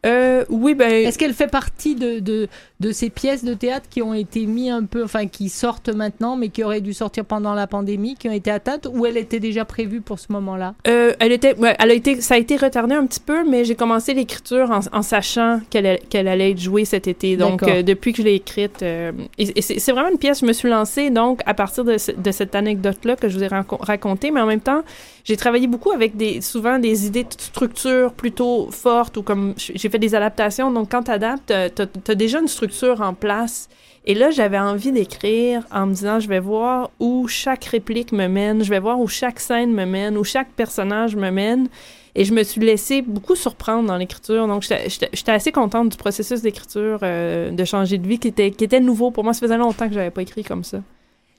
[0.06, 2.48] Euh, oui, ben, Est-ce qu'elle fait partie de, de,
[2.80, 6.36] de ces pièces de théâtre qui ont été mis un peu, enfin qui sortent maintenant,
[6.36, 9.40] mais qui auraient dû sortir pendant la pandémie, qui ont été atteintes, ou elle était
[9.40, 10.74] déjà prévue pour ce moment-là?
[10.88, 13.66] Euh, elle était, ouais, elle a été, ça a été retardé un petit peu, mais
[13.66, 17.36] j'ai commencé l'écriture en, en sachant qu'elle allait- qu'elle allait être jouée cet été.
[17.36, 20.40] Donc, euh, depuis que je l'ai écrite, euh, et, et c'est vraiment une pièce.
[20.40, 23.44] Je me suis lancée donc à partir de, ce- de cette anecdote-là que je vous
[23.44, 24.82] ai raco- racontée, mais en même temps,
[25.24, 29.89] j'ai travaillé beaucoup avec des, souvent des idées de structure plutôt fortes ou comme j'ai
[29.90, 30.70] fait des adaptations.
[30.70, 33.68] Donc, quand tu adaptes, tu as déjà une structure en place.
[34.06, 38.28] Et là, j'avais envie d'écrire en me disant, je vais voir où chaque réplique me
[38.28, 41.68] mène, je vais voir où chaque scène me mène, où chaque personnage me mène.
[42.14, 44.46] Et je me suis laissée beaucoup surprendre dans l'écriture.
[44.48, 48.64] Donc, j'étais assez contente du processus d'écriture, euh, de changer de vie, qui était, qui
[48.64, 49.32] était nouveau pour moi.
[49.32, 50.78] Ça faisait longtemps que j'avais pas écrit comme ça.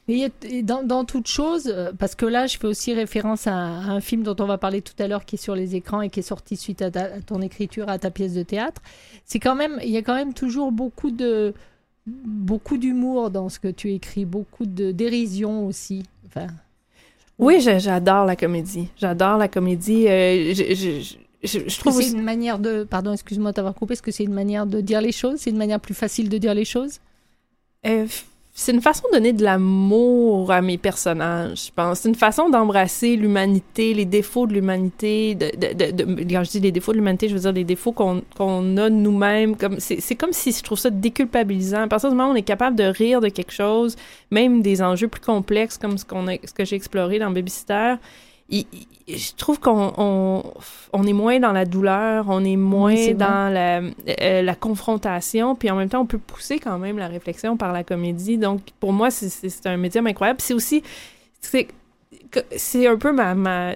[0.08, 3.92] Et dans, dans toute chose, euh, parce que là, je fais aussi référence à, à
[3.92, 6.10] un film dont on va parler tout à l'heure, qui est sur les écrans et
[6.10, 8.82] qui est sorti suite à, ta- à ton écriture, à ta pièce de théâtre.
[9.26, 11.54] C'est quand même, il y a quand même toujours beaucoup de
[12.08, 16.04] beaucoup d'humour dans ce que tu écris, beaucoup de dérision aussi.
[16.26, 16.48] Enfin,
[17.38, 18.88] Oui, j'a- j'adore la comédie.
[18.98, 20.08] J'adore la comédie.
[20.08, 22.84] Euh, je, je- je- je- je Est-ce que trouve c'est une manière de.
[22.84, 23.94] Pardon, excuse-moi de t'avoir coupé.
[23.94, 25.40] Est-ce que c'est une manière de dire les choses?
[25.42, 26.98] C'est une manière plus facile de dire les choses?
[27.86, 28.08] Euh,
[28.62, 32.02] c'est une façon de donner de l'amour à mes personnages, je pense.
[32.02, 35.34] C'est une façon d'embrasser l'humanité, les défauts de l'humanité.
[35.34, 35.50] De,
[36.32, 38.88] quand je dis les défauts de l'humanité, je veux dire les défauts qu'on qu'on a
[38.92, 39.58] nous-mêmes.
[39.58, 41.82] Comme, c'est, comme si je trouve ça déculpabilisant.
[41.82, 43.96] À partir du moment où on est capable de rire de quelque chose,
[44.30, 47.96] même des enjeux plus complexes comme ce, qu'on ce que j'ai exploré dans Babysitter,
[48.52, 48.66] il-
[49.08, 50.44] il- je trouve qu'on on,
[50.94, 53.82] on est moins dans la douleur, on est moins dans la,
[54.22, 57.74] euh, la confrontation, puis en même temps, on peut pousser quand même la réflexion par
[57.74, 58.38] la comédie.
[58.38, 60.40] Donc, pour moi, c'est- un médium incroyable.
[60.42, 60.84] C'est aussi...
[62.56, 63.36] c'est un peu ma...
[63.36, 63.74] ma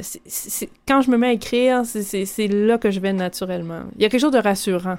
[0.87, 3.81] quand je me mets à écrire, c'est- là que je vais naturellement.
[3.97, 4.97] Il y a quelque chose de rassurant.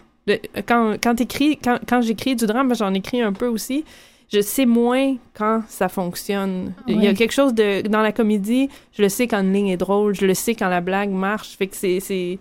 [0.66, 1.14] Quand quand,
[1.62, 3.84] quand, quand j'écris du drame, j'en écris un peu aussi,
[4.28, 6.74] je sais moins quand ça fonctionne.
[6.86, 7.86] Il y a quelque chose de...
[7.86, 10.68] Dans la comédie, je le sais quand une ligne est drôle, je le sais quand
[10.68, 12.00] la blague marche, fait que c'est...
[12.00, 12.38] c'est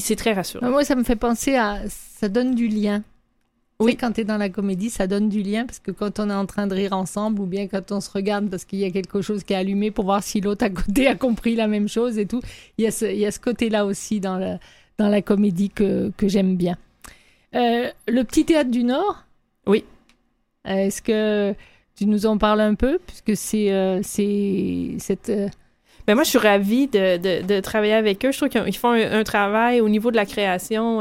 [0.00, 0.68] c'est très rassurant.
[0.70, 1.82] Moi, ça me fait penser à.
[1.88, 3.04] Ça donne du lien.
[3.78, 3.92] Oui.
[3.92, 3.96] Oui.
[3.96, 6.34] quand tu es dans la comédie, ça donne du lien parce que quand on est
[6.34, 8.90] en train de rire ensemble ou bien quand on se regarde parce qu'il y a
[8.90, 11.86] quelque chose qui est allumé pour voir si l'autre à côté a compris la même
[11.86, 12.40] chose et tout,
[12.78, 14.58] il y a ce, il y a ce côté-là aussi dans la,
[14.96, 16.78] dans la comédie que, que j'aime bien.
[17.54, 19.24] Euh, le petit théâtre du Nord?
[19.66, 19.84] Oui.
[20.66, 21.54] Euh, Est-ce que
[21.96, 25.28] tu nous en parles un peu puisque c'est euh, cette.
[25.28, 25.48] euh,
[26.06, 28.32] Ben moi, je suis ravie de, de, travailler avec eux.
[28.32, 31.00] Je trouve qu'ils font un, travail au niveau de la création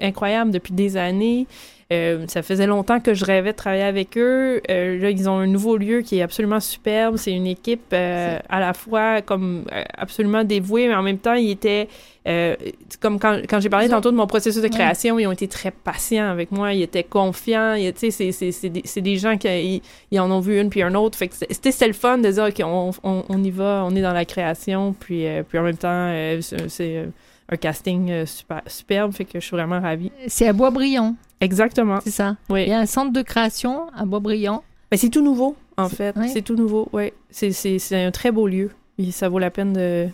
[0.00, 1.46] incroyable depuis des années.
[1.90, 4.60] Euh, ça faisait longtemps que je rêvais de travailler avec eux.
[4.70, 7.16] Euh, là, ils ont un nouveau lieu qui est absolument superbe.
[7.16, 11.32] C'est une équipe euh, à la fois comme euh, absolument dévouée, mais en même temps,
[11.32, 11.88] ils étaient
[12.26, 12.54] euh,
[13.00, 15.48] comme quand, quand j'ai parlé ont- tantôt de mon processus de création, ils ont été
[15.48, 16.74] très patients avec moi.
[16.74, 17.74] Ils étaient confiants.
[17.78, 20.68] Tu sais, c'est- c'est c'est des, des gens qui ils, ils en ont vu une
[20.68, 21.16] puis un autre.
[21.16, 24.02] Fait que c'était le fun de dire ok, on, on, on y va, on est
[24.02, 27.08] dans la création, puis puis, euh, en même temps, euh, c'est
[27.50, 30.12] un casting super, superbe, fait que je suis vraiment ravie.
[30.26, 32.00] C'est à Boisbriand, Exactement.
[32.02, 32.36] c'est ça.
[32.50, 32.62] Oui.
[32.64, 34.62] Il y a un centre de création à Boisbriand.
[34.90, 36.16] Ben, c'est tout nouveau, en fait.
[36.16, 36.28] ouais.
[36.28, 37.12] C'est tout nouveau, oui.
[37.30, 38.70] C'est- C'est c'est un très beau lieu.
[38.98, 40.08] Et ça vaut la peine de...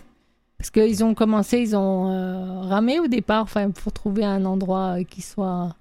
[0.57, 4.99] Parce qu'ils ont commencé, ils ont euh, ramé au départ, enfin, pour trouver un endroit
[4.99, 5.75] euh, qui soit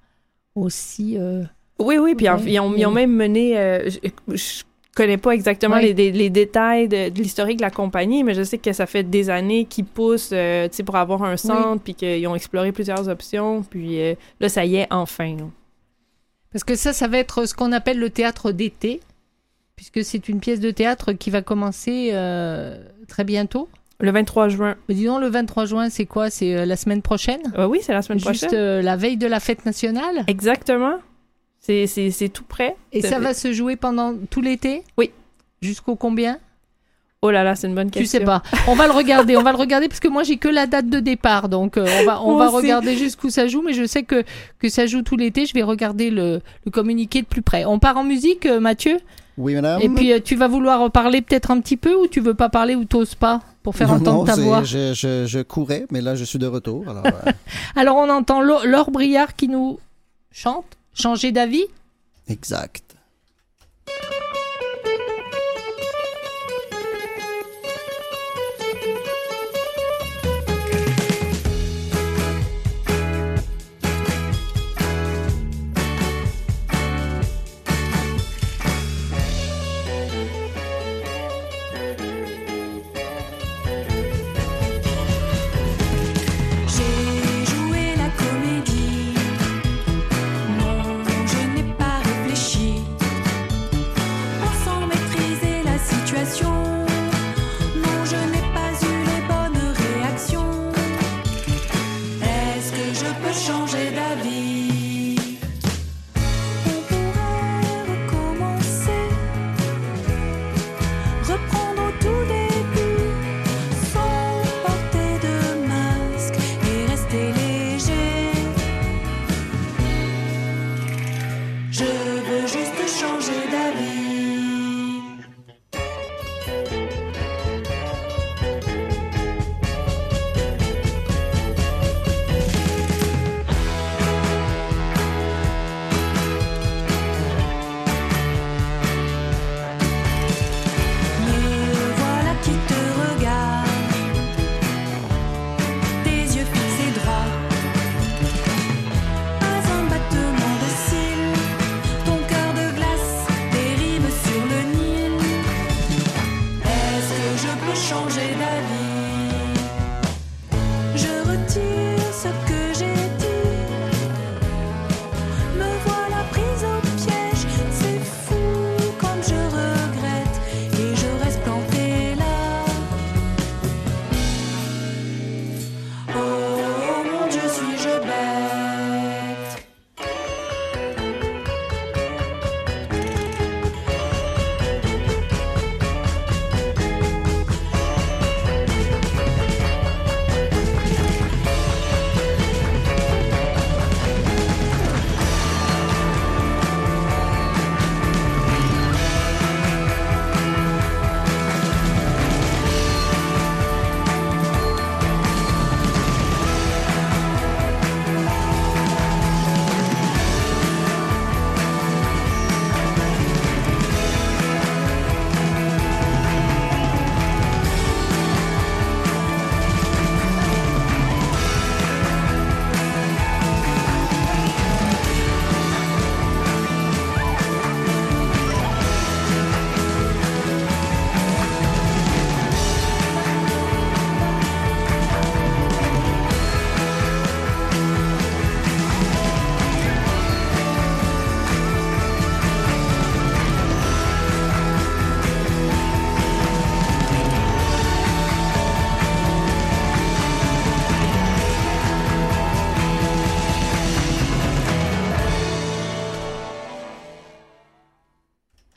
[0.55, 1.16] aussi.
[1.18, 1.42] euh,
[1.78, 2.40] Oui, oui, puis Ouais.
[2.47, 3.59] ils, ont, ils ont même mené...
[3.59, 3.99] euh, je,
[4.36, 4.62] je
[4.95, 5.95] connais pas exactement les,
[6.30, 9.64] détails de, de l'historique de la compagnie, mais je sais que ça fait des années
[9.64, 14.14] qu'ils poussent, euh, pour avoir un centre, puis qu'ils ont exploré plusieurs options, puis euh,
[14.40, 15.36] là, ça y est, enfin.
[15.36, 15.45] là.
[16.53, 19.01] Parce que ça, ça va être ce qu'on appelle le théâtre d'été,
[19.74, 22.78] puisque c'est une pièce de théâtre qui va commencer euh,
[23.09, 23.68] très bientôt.
[24.01, 24.76] Le 23 juin.
[24.88, 26.30] Mais disons, le 23 juin, c'est quoi?
[26.30, 27.40] C'est euh, la semaine prochaine?
[27.57, 28.59] Ah oui, c'est la semaine Juste prochaine.
[28.59, 30.24] euh, la veille de la fête nationale?
[30.26, 30.99] Exactement.
[31.67, 32.77] C'est- tout prêt.
[32.93, 34.83] Et ça va se jouer pendant tout l'été?
[34.99, 35.11] Oui.
[35.62, 36.39] Jusqu'au combien?
[37.23, 38.19] Oh là là, c'est une bonne Tu question.
[38.21, 38.43] sais pas.
[38.69, 40.91] On va le regarder, on va le regarder parce que moi j'ai que la date
[40.91, 42.57] de départ, donc euh, on va on Moi va aussi.
[42.67, 44.25] regarder jusqu'où ça joue, mais je sais que
[44.59, 45.47] que ça joue tout l'été.
[45.47, 47.65] Je vais regarder le, le communiqué de plus près.
[47.65, 48.99] On part en musique, euh, Mathieu,
[49.39, 49.81] Oui, madame.
[49.81, 52.51] et puis euh, tu vas vouloir parler peut-être un petit peu ou tu veux pas
[52.51, 54.62] parler ou t'oses pas pour faire Non, entendre non, ta voix?
[54.65, 56.85] Je, je, je courais, mais là, je suis de retour.
[56.87, 57.33] Alors, euh,
[57.75, 59.79] Alors on entend Laure Briard qui nous
[60.31, 61.66] chante Changer d'avis?
[62.28, 62.97] exact.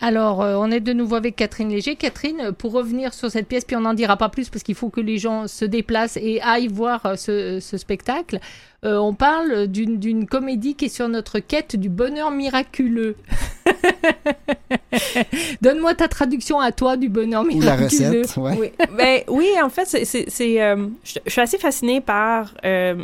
[0.08, 1.97] Alors, euh, on est de nouveau avec Catherine Léger.
[1.97, 4.74] Catherine, euh, pour revenir sur cette pièce, puis on n'en dira pas plus parce qu'il
[4.74, 8.39] faut que les gens se déplacent et aillent voir euh, ce, ce spectacle.
[8.86, 13.18] Euh, on parle d'une d'une comédie qui est sur notre quête du bonheur miraculeux.
[15.62, 18.22] Donne-moi ta traduction à toi du bonheur Ou la miraculeux.
[18.22, 18.58] recette, ouais.
[18.58, 23.03] Oui, ben, oui, en fait, c'est, euh, je, je suis assez fascinée par euh,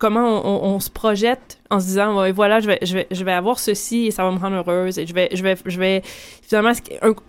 [0.00, 0.44] comment
[0.74, 4.06] on, se projette en se disant, voilà, je vais, je vais, je vais avoir ceci
[4.06, 6.02] et ça va me rendre heureuse et je vais, je vais, je vais,
[6.42, 6.72] finalement,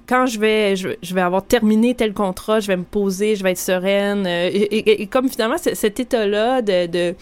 [0.07, 3.43] quand je vais, je, je vais avoir terminé tel contrat, je vais me poser, je
[3.43, 7.15] vais être sereine euh, et, comme finalement, cet état-là de, de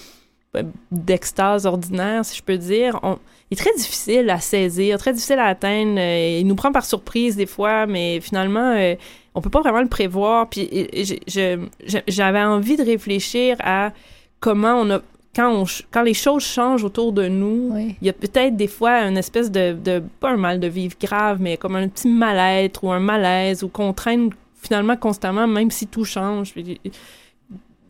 [0.91, 3.19] d'extase ordinaire, si je peux dire, on,
[3.51, 5.99] il est très difficile à saisir, très difficile à atteindre.
[5.99, 8.95] euh, il nous prend par surprise des fois, mais finalement, euh,
[9.35, 10.49] on peut pas vraiment le prévoir.
[10.49, 10.69] Puis
[12.07, 13.91] j'avais envie de réfléchir à
[14.39, 15.01] comment on a
[15.35, 17.69] quand on ch- quand les choses changent autour de nous.
[17.73, 17.95] Oui.
[18.01, 20.95] Il y a peut-être des fois une espèce de, de pas un mal de vivre
[21.01, 24.29] grave, mais comme un petit mal-être ou un malaise ou qu'on traîne
[24.61, 26.53] finalement constamment, même si tout change.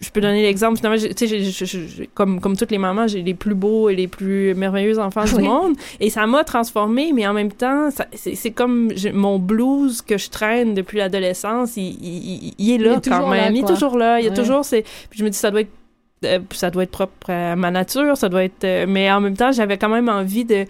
[0.02, 0.78] Je peux donner l'exemple.
[0.78, 4.56] Finalement, tu sais, comme, comme toutes les mamans, j'ai les plus beaux et les plus
[4.56, 5.34] merveilleux enfants Oui.
[5.36, 5.76] du monde.
[6.00, 10.74] Et ça m'a transformée, mais en même temps, c'est comme mon blues que je traîne
[10.74, 11.76] depuis l'adolescence.
[11.76, 13.56] Il, il- il- il est là est toujours quand là, même.
[13.58, 14.20] il est toujours là.
[14.22, 14.38] Il y a Ouais.
[14.38, 14.84] toujours ces.
[15.10, 15.72] Puis je me dis, ça doit être.
[16.26, 18.64] Euh, ça doit être propre à ma nature, ça doit être.
[18.64, 20.66] euh, mais en même temps, j'avais quand même envie de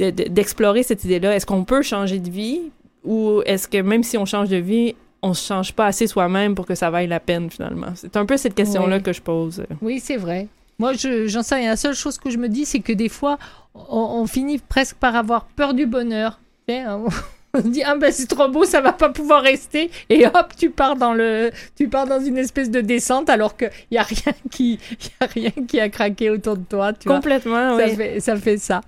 [0.00, 1.36] de- de- d'explorer cette idée-là.
[1.36, 2.60] Est-ce qu'on peut changer de vie
[3.04, 6.54] ou est-ce que même si on change de vie, on se change pas assez soi-même
[6.54, 7.88] pour que ça vaille la peine finalement?
[7.94, 9.62] C'est un peu cette question-là que je pose.
[9.80, 10.48] Oui, c'est vrai.
[10.78, 11.70] Moi, je- j'en sais rien.
[11.70, 13.38] La seule chose que je me dis, c'est que des fois,
[13.74, 16.40] on, on finit presque par avoir peur du bonheur.
[16.68, 16.82] Sais,
[17.58, 19.90] On se dit, ah ben c'est trop beau, ça va pas pouvoir rester.
[20.08, 23.70] Et hop, tu pars dans, le, tu pars dans une espèce de descente alors qu'il
[23.90, 26.92] n'y a, rien qui- y a rien qui a craqué autour de toi.
[26.94, 27.16] Tu vois.
[27.16, 27.94] Complètement, ça, oui.
[27.96, 28.80] fait, ça fait ça.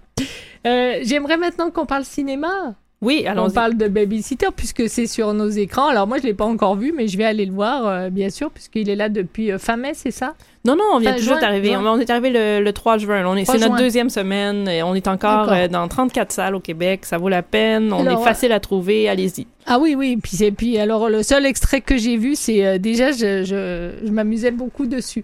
[0.66, 2.74] Euh, J'aimerais maintenant qu'on parle cinéma.
[3.05, 3.52] Oui, On allons-y.
[3.52, 5.88] parle de Babysitter puisque c'est sur nos écrans.
[5.88, 8.30] Alors moi, je l'ai pas encore vu, mais je vais aller le voir, euh, bien
[8.30, 10.34] sûr, puisqu'il est là depuis euh, fin mai, c'est ça?
[10.64, 11.76] Non, non, on vient juin, d'arriver.
[11.76, 13.24] On, on est arrivé le, le 3 juin.
[13.26, 14.66] On est, 3 c'est notre deuxième semaine.
[14.68, 17.05] Et on est encore euh, dans 34 salles au Québec.
[17.05, 17.92] Ça vaut la peine.
[17.92, 19.09] On Alors, est facile à trouver.
[19.09, 19.46] Allez-y.
[19.66, 20.16] Ah oui, oui.
[20.16, 24.11] Puis, c'est- puis alors, le seul extrait que j'ai vu, c'est déjà, je, je, je
[24.11, 25.22] m'amusais beaucoup dessus.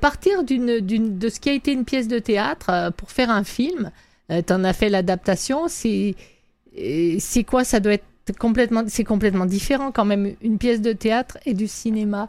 [0.00, 3.42] Partir d'une, d'une, de ce qui a été une pièce de théâtre pour faire un
[3.42, 3.90] film,
[4.30, 6.14] euh, t'en as fait l'adaptation, c'est,
[7.18, 8.04] c'est quoi Ça doit être
[8.38, 12.28] complètement, c'est complètement différent quand même, une pièce de théâtre et du cinéma.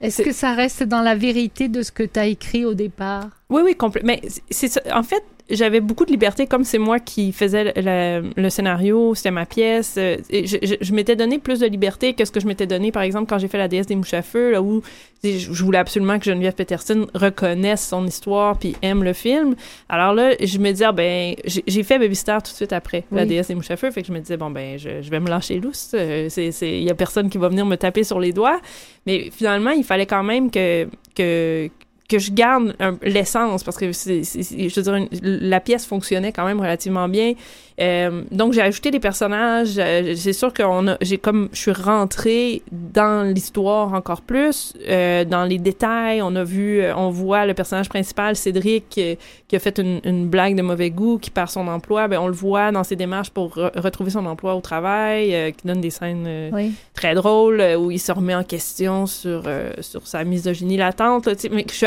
[0.00, 3.30] Est-ce que ça reste dans la vérité de ce que tu as écrit au départ?
[3.48, 4.02] Oui, oui, complet.
[4.04, 4.92] Mais c'est-.
[4.92, 9.14] En fait, j'avais beaucoup de liberté, comme c'est moi qui faisais le, le- le scénario,
[9.14, 9.94] c'était ma pièce.
[9.98, 12.66] euh, et je je- je m'étais donné plus de liberté que ce que je m'étais
[12.66, 14.82] donné, par exemple, quand j'ai fait La déesse des mouches à feu, là où
[15.24, 19.54] je je voulais absolument que Geneviève Peterson reconnaisse son histoire puis aime le film.
[19.88, 23.04] Alors là, je me disais, ah, ben, j'ai fait Baby Star tout de suite après
[23.12, 25.20] La déesse des mouches à feu, fait que je me disais, bon, ben, je, vais
[25.20, 25.92] me lâcher lousse.
[25.94, 28.60] euh, Il y a personne qui va venir me taper sur les doigts.
[29.06, 31.68] Mais finalement, il fallait quand même que, que,
[32.08, 36.44] que je garde l'essence parce que c'est, je veux dire, une- la pièce fonctionnait quand
[36.46, 37.32] même relativement bien.
[37.78, 39.74] Euh, donc j'ai ajouté des personnages.
[39.78, 40.62] euh, c'est sûr que
[41.02, 46.22] j'ai comme je suis rentrée dans l'histoire encore plus, euh, dans les détails.
[46.22, 49.14] On a vu, euh, on voit le personnage principal Cédric euh,
[49.48, 52.08] qui a fait une, une blague de mauvais goût, qui perd son emploi.
[52.08, 55.50] Ben on le voit dans ses démarches pour re- retrouver son emploi au travail, euh,
[55.50, 56.50] qui donne des scènes.
[56.52, 56.72] Oui.
[56.94, 61.26] très drôle euh, où il se remet en question sur euh, sur sa misogynie latente
[61.26, 61.86] là, tu sais, mais je suis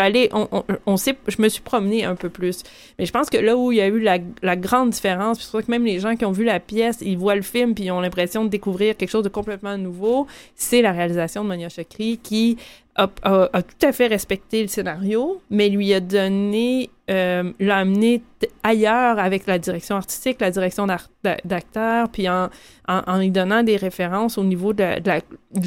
[0.85, 2.63] on, sait je me suis promenée un peu plus.
[2.97, 5.71] Mais je pense que là où il y a eu la, grande différence c'est que
[5.71, 8.01] même les gens qui ont vu la pièce ils voient le film puis ils ont
[8.01, 12.57] l'impression de découvrir quelque chose de complètement nouveau c'est la réalisation de Mania Chakri qui
[12.95, 18.21] a, tout à fait respecté le scénario, mais lui a donné, euh, l'a amené
[18.63, 20.87] ailleurs avec la direction artistique, la direction
[21.23, 22.49] d'acteur, puis en,
[22.87, 24.95] en, en lui donnant des références au niveau de,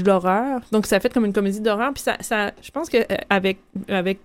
[0.05, 0.61] l'horreur.
[0.73, 3.17] Donc, ça a fait comme une comédie d'horreur, puis ça, ça, je pense que euh,
[3.31, 3.61] avec,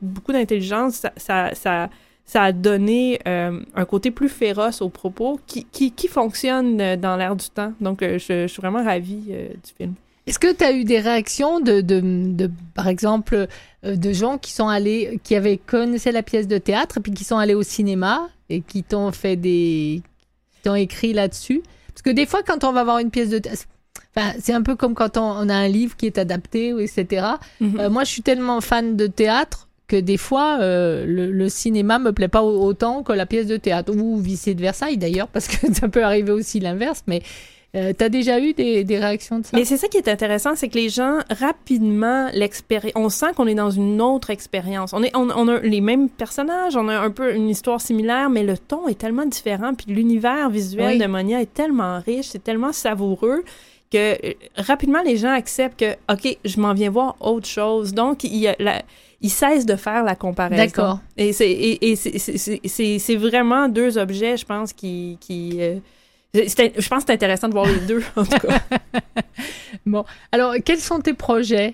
[0.02, 1.90] beaucoup d'intelligence, ça, ça,
[2.26, 6.98] ça, a donné euh, un côté plus féroce aux propos qui, qui, qui fonctionne euh,
[6.98, 7.74] dans l'air du temps.
[7.80, 9.94] Donc, je, suis vraiment ravie du film.
[10.28, 13.48] Est-ce que tu as eu des réactions de, de, de par exemple,
[13.86, 17.24] euh, de gens qui sont allés, qui avaient connaissé la pièce de théâtre, puis qui
[17.24, 20.02] sont allés au cinéma et qui t'ont fait des,
[20.54, 21.62] qui t'ont écrit là-dessus?
[21.88, 23.64] Parce que des fois, quand on va voir une pièce de théâtre,
[24.16, 27.26] enfin, c'est un peu comme quand on, on a un livre qui est adapté, etc.
[27.62, 27.80] Mhm.
[27.80, 31.98] Euh, moi, je suis tellement fan de théâtre que des fois, euh, le, le cinéma
[32.00, 35.48] me plaît pas au- autant que la pièce de théâtre, ou vice versa d'ailleurs, parce
[35.48, 37.22] que ça peut arriver aussi l'inverse, mais
[37.76, 39.52] Euh, T'as déjà eu des, des réactions de ça?
[39.56, 43.46] Mais c'est ça qui est intéressant, c'est que les gens, rapidement, l'expérience, on sent qu'on
[43.46, 44.94] est dans une autre expérience.
[44.94, 48.30] On, est, on, on a les mêmes personnages, on a un peu une histoire similaire,
[48.30, 50.98] mais le ton est tellement différent, puis l'univers visuel Oui.
[50.98, 53.44] de Monia est tellement riche, c'est tellement savoureux
[53.92, 57.94] que euh, rapidement les gens acceptent que, OK, je m'en viens voir autre chose.
[57.94, 58.82] Donc, il la,
[59.22, 60.64] ils cessent de faire la comparaison.
[60.64, 61.00] D'accord.
[61.18, 61.96] Et c'est et, et
[63.00, 65.18] c'est- vraiment deux objets, je pense, qui...
[65.20, 65.76] qui euh,
[66.34, 68.60] je pense que c'est intéressant de voir les deux, en tout cas.
[69.86, 70.04] Bon.
[70.32, 71.74] Alors, quels sont tes projets?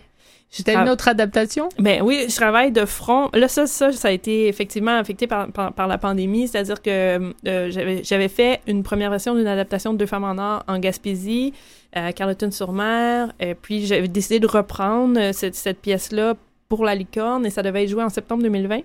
[0.64, 0.91] T'as une Ah.
[0.91, 1.70] autre adaptation?
[1.80, 3.30] Ben oui, je travaille de front.
[3.34, 7.34] Là, ça, ça, ça a été effectivement affecté par, par, par la pandémie, c'est-à-dire que
[7.47, 10.78] euh, j'avais j'avais fait une première version d'une adaptation de Deux femmes en or en
[10.78, 11.54] Gaspésie,
[11.91, 16.36] à Carleton-sur-Mer, et puis j'avais décidé de reprendre euh, cette, cette pièce-là
[16.70, 18.82] pour la licorne, et ça devait être joué en septembre 2020.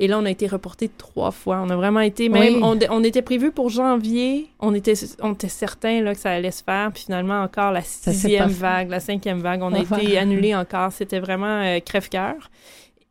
[0.00, 1.60] Et là, on a été reporté trois fois.
[1.64, 2.60] On a vraiment été, même, Oui.
[2.62, 6.50] on, on était prévu pour janvier, on était, on était certain là, que ça allait
[6.50, 9.98] se faire, puis finalement, encore la sixième vague, la cinquième vague, on a Enfin.
[9.98, 10.92] été annulé encore.
[10.92, 12.50] C'était vraiment euh, crève-cœur.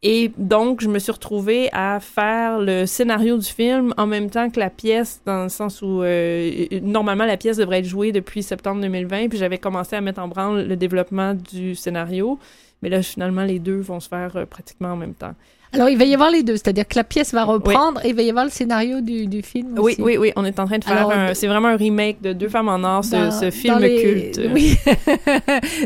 [0.04, 4.50] Et donc, je me suis retrouvée à faire le scénario du film en même temps
[4.50, 8.42] que la pièce, dans le sens où euh, normalement la pièce devrait être jouée depuis
[8.42, 12.40] septembre 2020, puis j'avais commencé à mettre en branle le développement du scénario.
[12.82, 15.36] Mais là, finalement, les deux vont se faire euh, pratiquement en même temps.
[15.74, 18.16] Alors, il va y avoir les deux, c'est-à-dire que la pièce va reprendre et il
[18.16, 20.02] va y avoir le scénario du, du film Oui, aussi.
[20.02, 21.34] oui, oui, on est en train de faire un...
[21.34, 24.42] C'est vraiment un remake de Deux femmes en or, ce, Dans- ce film les- culte.
[24.54, 24.76] Oui.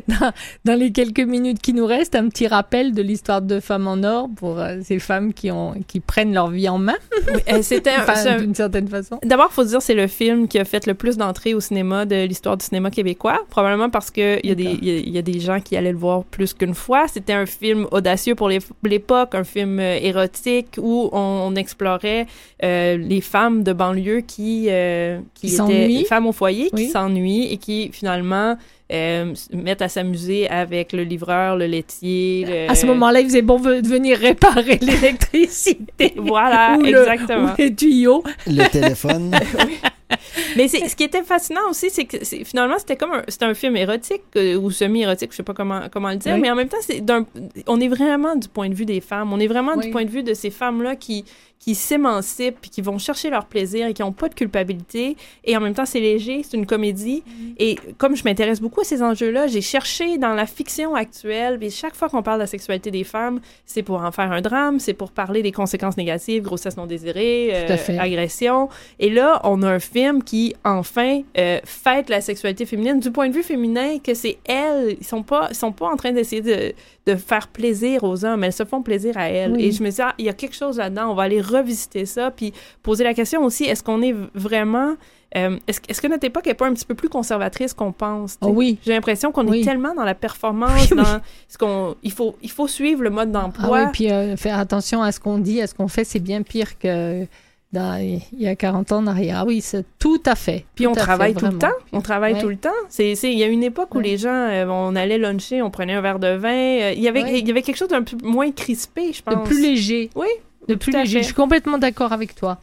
[0.07, 0.31] dans,
[0.65, 4.01] dans les quelques minutes qui nous restent, un petit rappel de l'histoire de Femmes en
[4.03, 6.95] Or pour euh, ces femmes qui, ont, qui prennent leur vie en main,
[7.33, 9.19] Oui, euh, C'était un- enfin, d'une certaine façon.
[9.23, 12.25] D'abord, faut dire c'est le film qui a fait le plus d'entrées au cinéma de
[12.25, 13.39] l'histoire du cinéma québécois.
[13.49, 15.59] Probablement parce que il y, a des- il y a- il y a des gens
[15.59, 17.05] qui allaient le voir plus qu'une fois.
[17.07, 22.27] C'était un film audacieux pour l'époque, un film euh, érotique où on, on explorait
[22.63, 26.85] euh, les femmes de banlieue qui, euh, qui Qui étaient femmes au foyer, Oui.
[26.85, 28.57] qui s'ennuient et qui finalement
[28.91, 32.45] euh, mettent à s'amuser avec le livreur, le laitier.
[32.47, 36.13] le- À ce moment-là, il faisait bon de venir réparer l'électricité.
[36.17, 37.51] Voilà, ou le- exactement.
[37.53, 38.23] ou les tuyaux.
[38.47, 39.31] Le téléphone.
[40.55, 43.75] Mais ce qui était fascinant aussi, c'est que c'est- finalement, c'était comme un, un film
[43.75, 46.41] érotique euh, ou semi-érotique, je sais pas comment, comment le dire, Oui.
[46.41, 47.25] mais en même temps, c'est d'un,
[47.67, 49.33] on est vraiment du point de vue des femmes.
[49.33, 49.85] On est vraiment Oui.
[49.85, 51.25] du point de vue de ces femmes-là qui,
[51.59, 55.17] qui s'émancipent puis qui vont chercher leur plaisir et qui n'ont pas de culpabilité.
[55.43, 57.23] Et en même temps, c'est léger, c'est une comédie.
[57.57, 61.71] Et comme je m'intéresse beaucoup à ces enjeux-là, j'ai cherché dans la fiction actuelle, et
[61.71, 64.79] chaque fois qu'on parle de la sexualité des femmes, c'est pour en faire un drame,
[64.79, 68.69] c'est pour parler des conséquences négatives, grossesse non désirée, euh, agression.
[68.99, 73.27] Et là, on a un film qui, enfin, euh, fête la sexualité féminine du point
[73.29, 76.43] de vue féminin, que c'est elles, ils sont pas, ils sont pas en train d'essayer
[76.43, 76.73] de,
[77.05, 79.53] de faire plaisir aux hommes, elles se font plaisir à elles.
[79.53, 79.65] Oui.
[79.65, 82.05] Et je me dis, ah, il y a quelque chose là-dedans, on va aller revisiter
[82.05, 84.95] ça, puis poser la question aussi, est-ce qu'on est vraiment...
[85.37, 88.37] euh, est-ce, est-ce que notre époque est pas un petit peu plus conservatrice qu'on pense?
[88.41, 88.77] Oh oui.
[88.85, 89.61] J'ai l'impression qu'on Oui.
[89.61, 93.09] est tellement dans la performance, Oui, dans ce qu'on, il faut, il faut suivre le
[93.09, 93.83] mode Ah d'emploi.
[93.85, 96.41] oui, puis euh, faire attention à ce qu'on dit, à ce qu'on fait, c'est bien
[96.41, 97.25] pire que
[97.73, 99.39] dans- il y a 40 ans en arrière.
[99.41, 100.63] Ah oui, c'est tout à fait.
[100.75, 101.73] Puis on fait, travaille tout le temps.
[101.91, 102.69] On travaille tout le temps.
[102.87, 104.03] C'est, c'est, il y a une époque où Ouais.
[104.05, 106.91] les gens, euh, on allait luncher, on prenait un verre de vin.
[106.93, 107.39] il y avait, Ouais.
[107.39, 109.45] il y avait quelque chose d'un peu moins crispé, je De pense.
[109.49, 110.09] plus léger.
[110.15, 110.27] Oui,
[110.67, 111.19] De plus léger.
[111.19, 112.59] Je suis complètement d'accord avec toi.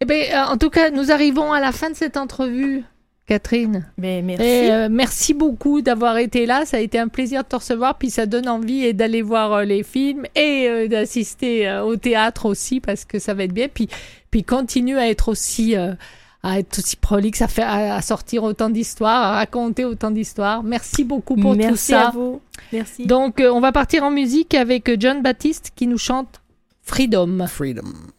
[0.00, 2.84] Eh bien, euh, en tout cas, nous arrivons à la fin de cette entrevue,
[3.26, 3.86] Catherine.
[3.96, 4.44] Mais merci.
[4.44, 6.66] Et, euh, merci beaucoup d'avoir été là.
[6.66, 7.96] Ça a été un plaisir de te recevoir.
[7.96, 11.96] Puis ça donne envie et d'aller voir euh, les films et euh, d'assister euh, au
[11.96, 13.68] théâtre aussi parce que ça va être bien.
[13.72, 13.88] Puis,
[14.30, 15.94] puis continue à être aussi, euh,
[16.42, 20.62] à être aussi prolixe, à, faire, à, sortir autant d'histoires, à raconter autant d'histoires.
[20.62, 22.08] Merci beaucoup pour merci tout ça.
[22.08, 22.42] à vous.
[22.72, 23.06] Merci.
[23.06, 26.42] Donc, euh, on va partir en musique avec John Baptiste qui nous chante
[26.84, 27.46] Freedom.
[27.48, 28.12] Freedom.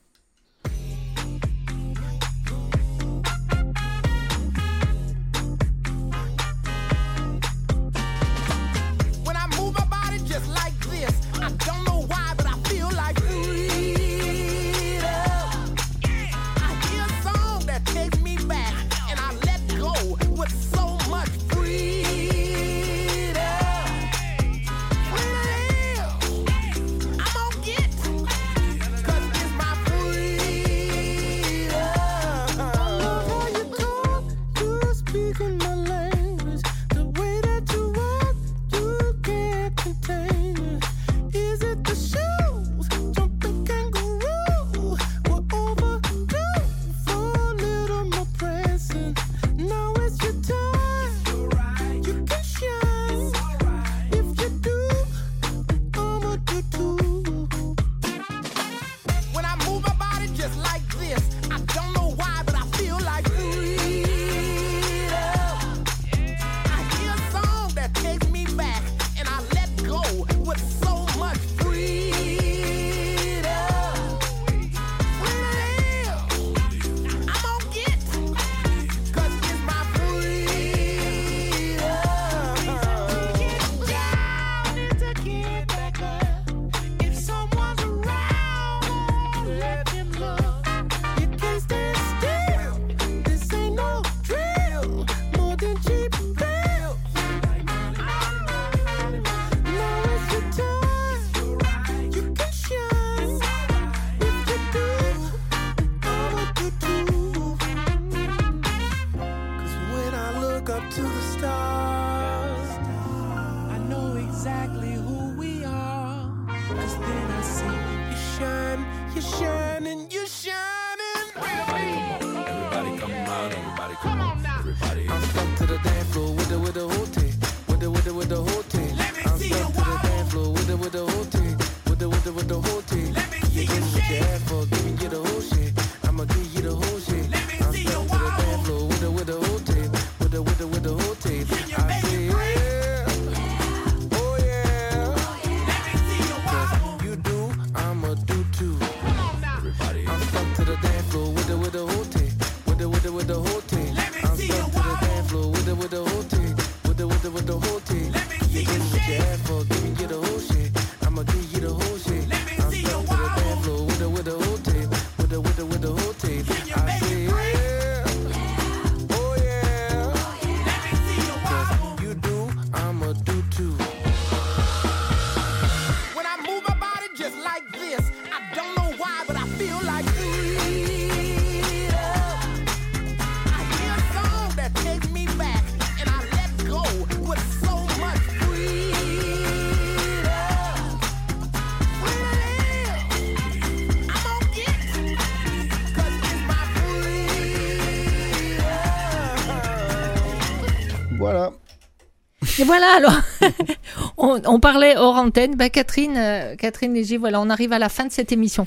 [202.60, 203.14] Et voilà, alors,
[204.18, 205.56] on, on parlait hors antenne.
[205.56, 208.66] Bah, Catherine, euh, Catherine Léger, voilà, on arrive à la fin de cette émission.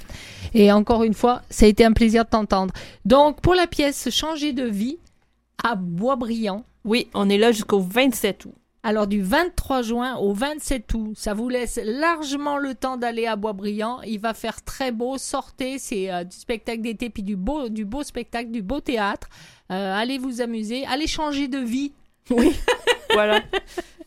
[0.55, 2.73] Et encore une fois, ça a été un plaisir de t'entendre.
[3.05, 4.99] Donc, pour la pièce Changer de vie
[5.65, 8.55] à Boisbriand, Oui, on est là jusqu'au 27 août.
[8.83, 13.37] alors du 23 juin au 27 août, ça vous laisse largement le temps d'aller à
[13.37, 14.01] Boisbriand.
[14.07, 17.85] Il va faire très beau, sortez, c'est euh, du spectacle d'été, puis du beau, du
[17.85, 19.29] beau spectacle, du beau théâtre.
[19.73, 21.93] Euh, allez vous amuser, allez changer de vie.
[23.13, 23.43] Voilà.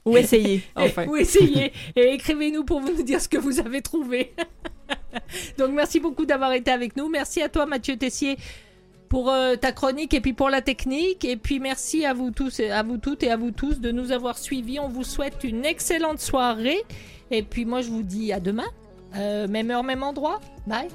[0.06, 1.06] Ou essayer, enfin.
[1.08, 1.72] Ou essayez.
[1.96, 4.34] Et écrivez-nous pour nous dire ce que vous avez trouvé.
[5.58, 7.10] Donc merci beaucoup d'avoir été avec nous.
[7.10, 8.38] Merci à toi Mathieu Tessier
[9.10, 11.26] pour euh, ta chronique et puis pour la technique.
[11.26, 13.92] Et puis merci à vous tous, et à vous toutes et à vous tous de
[13.92, 14.80] nous avoir suivis.
[14.80, 16.82] On vous souhaite une excellente soirée.
[17.30, 18.68] Et puis moi je vous dis à demain.
[19.16, 20.40] Euh, même heure, même endroit.
[20.66, 20.88] Bye.